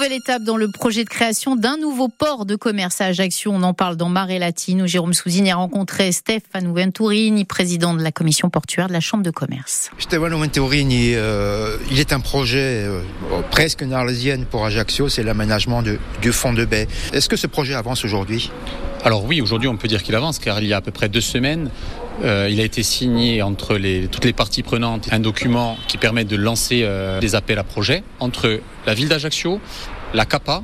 Nouvelle 0.01 0.17
étape 0.17 0.41
dans 0.41 0.57
le 0.57 0.67
projet 0.67 1.03
de 1.03 1.09
création 1.09 1.55
d'un 1.55 1.77
nouveau 1.77 2.07
port 2.07 2.47
de 2.47 2.55
commerce 2.55 3.01
à 3.01 3.05
Ajaccio. 3.05 3.51
On 3.51 3.61
en 3.61 3.75
parle 3.75 3.97
dans 3.97 4.09
Marée 4.09 4.39
Latine 4.39 4.81
où 4.81 4.87
Jérôme 4.87 5.13
Souzine 5.13 5.47
a 5.47 5.55
rencontré 5.55 6.11
Stefano 6.11 6.73
Venturini, 6.73 7.45
président 7.45 7.93
de 7.93 8.01
la 8.01 8.11
commission 8.11 8.49
portuaire 8.49 8.87
de 8.87 8.93
la 8.93 8.99
Chambre 8.99 9.21
de 9.21 9.29
commerce. 9.29 9.91
Stefano 9.99 10.39
Venturini, 10.39 11.13
euh, 11.13 11.77
il 11.91 11.99
est 11.99 12.13
un 12.13 12.19
projet 12.19 12.83
euh, 12.83 13.03
presque 13.51 13.81
une 13.81 13.93
arlésienne 13.93 14.45
pour 14.45 14.65
Ajaccio, 14.65 15.07
c'est 15.07 15.21
l'aménagement 15.21 15.83
du 15.83 16.31
fond 16.31 16.51
de 16.51 16.65
baie. 16.65 16.87
Est-ce 17.13 17.29
que 17.29 17.37
ce 17.37 17.45
projet 17.45 17.75
avance 17.75 18.03
aujourd'hui? 18.03 18.49
Alors 19.03 19.25
oui, 19.25 19.39
aujourd'hui 19.39 19.67
on 19.67 19.77
peut 19.77 19.87
dire 19.87 20.01
qu'il 20.01 20.15
avance 20.15 20.39
car 20.39 20.61
il 20.61 20.67
y 20.67 20.73
a 20.73 20.77
à 20.77 20.81
peu 20.81 20.91
près 20.91 21.09
deux 21.09 21.21
semaines, 21.21 21.69
euh, 22.23 22.47
il 22.49 22.59
a 22.59 22.63
été 22.63 22.83
signé 22.83 23.41
entre 23.41 23.79
toutes 24.07 24.25
les 24.25 24.33
parties 24.33 24.63
prenantes 24.63 25.07
un 25.11 25.19
document 25.19 25.77
qui 25.87 25.97
permet 25.97 26.25
de 26.25 26.35
lancer 26.35 26.81
euh, 26.83 27.19
des 27.19 27.35
appels 27.35 27.59
à 27.59 27.63
projets 27.63 28.03
entre 28.19 28.59
la 28.85 28.93
ville 28.93 29.09
d'Ajaccio, 29.09 29.59
la 30.13 30.25
CAPA, 30.25 30.63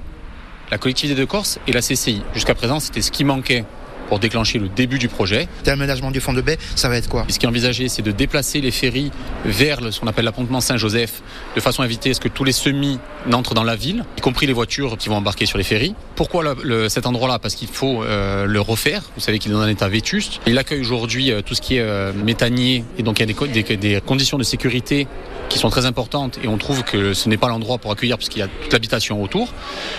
la 0.71 0.77
collectivité 0.77 1.19
de 1.19 1.25
Corse 1.25 1.59
et 1.67 1.71
la 1.71 1.81
CCI. 1.81 2.21
Jusqu'à 2.33 2.53
présent, 2.53 2.79
c'était 2.79 3.01
ce 3.01 3.11
qui 3.11 3.23
manquait 3.23 3.63
pour 4.07 4.19
déclencher 4.19 4.59
le 4.59 4.69
début 4.69 4.99
du 4.99 5.07
projet. 5.07 5.47
L'aménagement 5.65 6.11
du 6.11 6.21
fond 6.21 6.33
de 6.33 6.41
baie, 6.41 6.57
ça 6.75 6.89
va 6.89 6.97
être 6.97 7.09
quoi? 7.09 7.25
Ce 7.29 7.39
qui 7.39 7.45
est 7.45 7.49
envisagé, 7.49 7.89
c'est 7.89 8.01
de 8.01 8.11
déplacer 8.11 8.61
les 8.61 8.71
ferries 8.71 9.11
vers 9.45 9.79
ce 9.91 9.99
qu'on 9.99 10.07
appelle 10.07 10.25
l'appontement 10.25 10.61
Saint-Joseph, 10.61 11.21
de 11.55 11.61
façon 11.61 11.81
à 11.81 11.85
éviter 11.85 12.13
ce 12.13 12.19
que 12.19 12.27
tous 12.27 12.43
les 12.43 12.51
semis 12.51 12.99
n'entrent 13.27 13.53
dans 13.53 13.63
la 13.63 13.75
ville, 13.75 14.05
y 14.17 14.21
compris 14.21 14.47
les 14.47 14.53
voitures 14.53 14.97
qui 14.97 15.09
vont 15.09 15.15
embarquer 15.17 15.45
sur 15.45 15.57
les 15.57 15.63
ferries. 15.63 15.95
Pourquoi 16.15 16.55
cet 16.89 17.05
endroit-là? 17.05 17.39
Parce 17.39 17.55
qu'il 17.55 17.67
faut 17.67 18.03
euh, 18.03 18.45
le 18.45 18.61
refaire. 18.61 19.03
Vous 19.15 19.21
savez 19.21 19.39
qu'il 19.39 19.51
est 19.51 19.55
dans 19.55 19.61
un 19.61 19.69
état 19.69 19.87
vétuste. 19.87 20.39
Il 20.47 20.57
accueille 20.57 20.81
aujourd'hui 20.81 21.31
euh, 21.31 21.41
tout 21.41 21.55
ce 21.55 21.61
qui 21.61 21.75
est 21.75 21.81
euh, 21.81 22.13
méthanier, 22.13 22.83
et 22.97 23.03
donc 23.03 23.19
il 23.19 23.29
y 23.29 23.31
a 23.31 23.47
des, 23.47 23.77
des 23.77 24.01
conditions 24.01 24.37
de 24.37 24.43
sécurité 24.43 25.07
qui 25.49 25.59
sont 25.59 25.69
très 25.69 25.85
importantes 25.85 26.39
et 26.43 26.47
on 26.47 26.57
trouve 26.57 26.83
que 26.83 27.13
ce 27.13 27.29
n'est 27.29 27.37
pas 27.37 27.47
l'endroit 27.47 27.77
pour 27.77 27.91
accueillir 27.91 28.17
puisqu'il 28.17 28.39
y 28.39 28.41
a 28.41 28.47
toute 28.47 28.73
l'habitation 28.73 29.21
autour. 29.21 29.53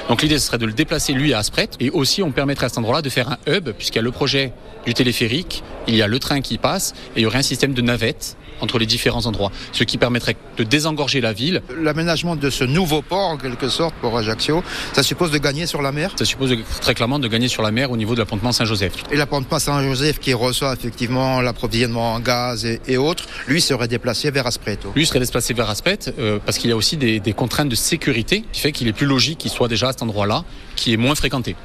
Donc 0.08 0.22
l'idée 0.22 0.38
ce 0.38 0.46
serait 0.46 0.58
de 0.58 0.66
le 0.66 0.72
déplacer 0.72 1.12
lui 1.12 1.32
à 1.32 1.38
Aspret 1.38 1.70
et 1.80 1.90
aussi 1.90 2.22
on 2.22 2.30
permettrait 2.30 2.66
à 2.66 2.68
cet 2.68 2.78
endroit-là 2.78 3.02
de 3.02 3.10
faire 3.10 3.30
un 3.30 3.38
hub 3.46 3.70
puisqu'il 3.70 3.96
y 3.96 4.00
a 4.00 4.02
le 4.02 4.12
projet 4.12 4.52
du 4.86 4.94
téléphérique, 4.94 5.62
il 5.86 5.96
y 5.96 6.02
a 6.02 6.06
le 6.06 6.18
train 6.18 6.40
qui 6.40 6.58
passe 6.58 6.94
et 7.14 7.20
il 7.20 7.22
y 7.22 7.26
aurait 7.26 7.38
un 7.38 7.42
système 7.42 7.74
de 7.74 7.82
navettes 7.82 8.36
entre 8.60 8.78
les 8.78 8.86
différents 8.86 9.26
endroits, 9.26 9.50
ce 9.72 9.84
qui 9.84 9.98
permettrait 9.98 10.36
de 10.56 10.64
désengorger 10.64 11.20
la 11.20 11.32
ville. 11.32 11.62
L'aménagement 11.80 12.36
de 12.36 12.50
ce 12.50 12.64
nouveau 12.64 13.02
port, 13.02 13.30
en 13.30 13.36
quelque 13.36 13.68
sorte, 13.68 13.94
pour 14.00 14.16
Ajaccio, 14.16 14.62
ça 14.92 15.02
suppose 15.02 15.30
de 15.30 15.38
gagner 15.38 15.66
sur 15.66 15.82
la 15.82 15.92
mer 15.92 16.12
Ça 16.18 16.24
suppose 16.24 16.56
très 16.80 16.94
clairement 16.94 17.18
de 17.18 17.28
gagner 17.28 17.48
sur 17.48 17.62
la 17.62 17.70
mer 17.70 17.90
au 17.90 17.96
niveau 17.96 18.14
de 18.14 18.20
l'appontement 18.20 18.52
Saint-Joseph. 18.52 18.92
Et 19.10 19.16
l'appontement 19.16 19.58
Saint-Joseph 19.58 20.18
qui 20.18 20.34
reçoit 20.34 20.74
effectivement 20.74 21.40
l'approvisionnement 21.40 22.14
en 22.14 22.20
gaz 22.20 22.64
et, 22.64 22.96
autres, 22.96 23.26
lui 23.46 23.60
serait 23.60 23.88
déplacé 23.88 24.30
vers 24.30 24.46
Aspreto 24.46 24.92
Lui 24.94 25.06
serait 25.06 25.20
déplacé 25.20 25.54
vers 25.54 25.70
Aspret 25.70 25.98
euh, 26.18 26.38
parce 26.44 26.58
qu'il 26.58 26.70
y 26.70 26.72
a 26.72 26.76
aussi 26.76 26.96
des, 26.96 27.20
des 27.20 27.32
contraintes 27.32 27.68
de 27.68 27.74
sécurité 27.74 28.44
qui 28.52 28.60
fait 28.60 28.72
qu'il 28.72 28.88
est 28.88 28.92
plus 28.92 29.06
logique 29.06 29.38
qu'il 29.38 29.50
soit 29.50 29.68
déjà 29.68 29.88
à 29.88 29.92
cet 29.92 30.02
endroit-là, 30.02 30.44
qui 30.76 30.92
est 30.92 30.96
moins 30.96 31.14
fréquenté. 31.14 31.56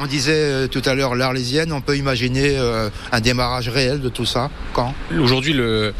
On 0.00 0.06
disait 0.06 0.32
euh, 0.32 0.68
tout 0.68 0.82
à 0.84 0.94
l'heure 0.94 1.16
l'Arlésienne, 1.16 1.72
on 1.72 1.80
peut 1.80 1.96
imaginer 1.96 2.56
euh, 2.56 2.88
un 3.10 3.20
démarrage 3.20 3.68
réel 3.68 4.00
de 4.00 4.08
tout 4.08 4.24
ça 4.24 4.48
Quand? 4.72 4.94
Aujourd'hui, 5.20 5.52
le, 5.52 5.92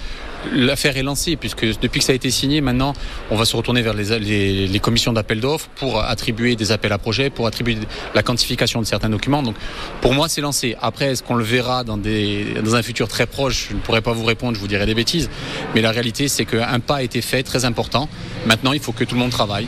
L'affaire 0.53 0.97
est 0.97 1.03
lancée 1.03 1.37
puisque 1.37 1.65
depuis 1.81 1.99
que 2.01 2.05
ça 2.05 2.13
a 2.13 2.15
été 2.15 2.31
signé, 2.31 2.61
maintenant, 2.61 2.93
on 3.31 3.37
va 3.37 3.45
se 3.45 3.57
retourner 3.57 3.83
vers 3.83 3.95
les, 3.95 4.81
commissions 4.81 5.13
d'appel 5.13 5.41
d'offres 5.41 5.69
pour 5.77 6.03
attribuer 6.03 6.57
des 6.57 6.73
appels 6.73 6.93
à 6.93 6.99
projets, 6.99 7.31
pour 7.31 7.47
attribuer 7.47 7.79
la 8.15 8.23
quantification 8.23 8.81
de 8.81 8.87
certains 8.87 9.11
documents. 9.11 9.43
Donc, 9.43 9.57
pour 10.01 10.15
moi, 10.15 10.29
c'est 10.29 10.41
lancé. 10.41 10.77
Après, 10.81 11.07
est-ce 11.07 11.23
qu'on 11.23 11.35
le 11.35 11.45
verra 11.45 11.85
dans, 11.85 11.97
dans 11.99 12.75
un 12.75 12.83
futur 12.83 13.09
très 13.09 13.27
proche? 13.27 13.69
Je 13.71 13.75
ne 13.75 13.81
pourrais 13.81 14.01
pas 14.01 14.13
vous 14.13 14.25
répondre, 14.25 14.55
je 14.55 14.61
vous 14.61 14.69
dirais 14.69 14.87
des 14.87 14.95
bêtises. 14.95 15.29
Mais 15.75 15.81
la 15.81 15.91
réalité, 15.91 16.29
c'est 16.29 16.45
qu'un 16.45 16.81
pas 16.81 16.97
a 16.97 17.03
été 17.03 17.21
fait, 17.21 17.43
très 17.43 17.65
important. 17.65 18.09
Maintenant, 18.47 18.73
il 18.73 18.81
faut 18.81 18.93
que 18.93 19.05
tout 19.05 19.15
le 19.15 19.21
monde 19.21 19.31
travaille. 19.31 19.67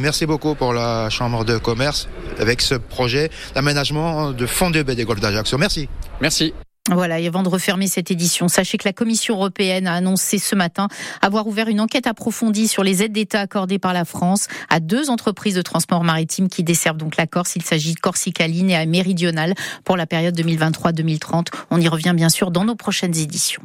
Merci 0.00 0.26
beaucoup 0.26 0.54
pour 0.54 0.72
la 0.72 1.10
Chambre 1.10 1.44
de 1.44 1.58
commerce 1.58 2.08
avec 2.38 2.60
ce 2.60 2.74
projet 2.74 3.30
d'aménagement 3.54 4.32
de 4.32 4.46
fonds 4.46 4.70
de 4.70 4.82
baie 4.82 4.94
des 4.94 5.04
Golfs 5.04 5.20
d'Ajaccio. 5.20 5.58
Merci. 5.58 5.88
Merci. 6.20 6.52
Voilà, 6.90 7.20
et 7.20 7.28
avant 7.28 7.44
de 7.44 7.48
refermer 7.48 7.86
cette 7.86 8.10
édition, 8.10 8.48
sachez 8.48 8.76
que 8.76 8.88
la 8.88 8.92
Commission 8.92 9.36
européenne 9.36 9.86
a 9.86 9.94
annoncé 9.94 10.38
ce 10.38 10.56
matin 10.56 10.88
avoir 11.20 11.46
ouvert 11.46 11.68
une 11.68 11.80
enquête 11.80 12.08
approfondie 12.08 12.66
sur 12.66 12.82
les 12.82 13.04
aides 13.04 13.12
d'État 13.12 13.40
accordées 13.40 13.78
par 13.78 13.92
la 13.92 14.04
France 14.04 14.48
à 14.68 14.80
deux 14.80 15.08
entreprises 15.08 15.54
de 15.54 15.62
transport 15.62 16.02
maritime 16.02 16.48
qui 16.48 16.64
desservent 16.64 16.96
donc 16.96 17.16
la 17.16 17.28
Corse. 17.28 17.54
Il 17.54 17.62
s'agit 17.62 17.94
de 17.94 18.00
Corsica 18.00 18.48
Line 18.48 18.70
et 18.70 18.76
à 18.76 18.84
Méridional 18.84 19.54
pour 19.84 19.96
la 19.96 20.06
période 20.06 20.36
2023-2030. 20.36 21.46
On 21.70 21.80
y 21.80 21.86
revient 21.86 22.14
bien 22.16 22.28
sûr 22.28 22.50
dans 22.50 22.64
nos 22.64 22.74
prochaines 22.74 23.16
éditions. 23.16 23.62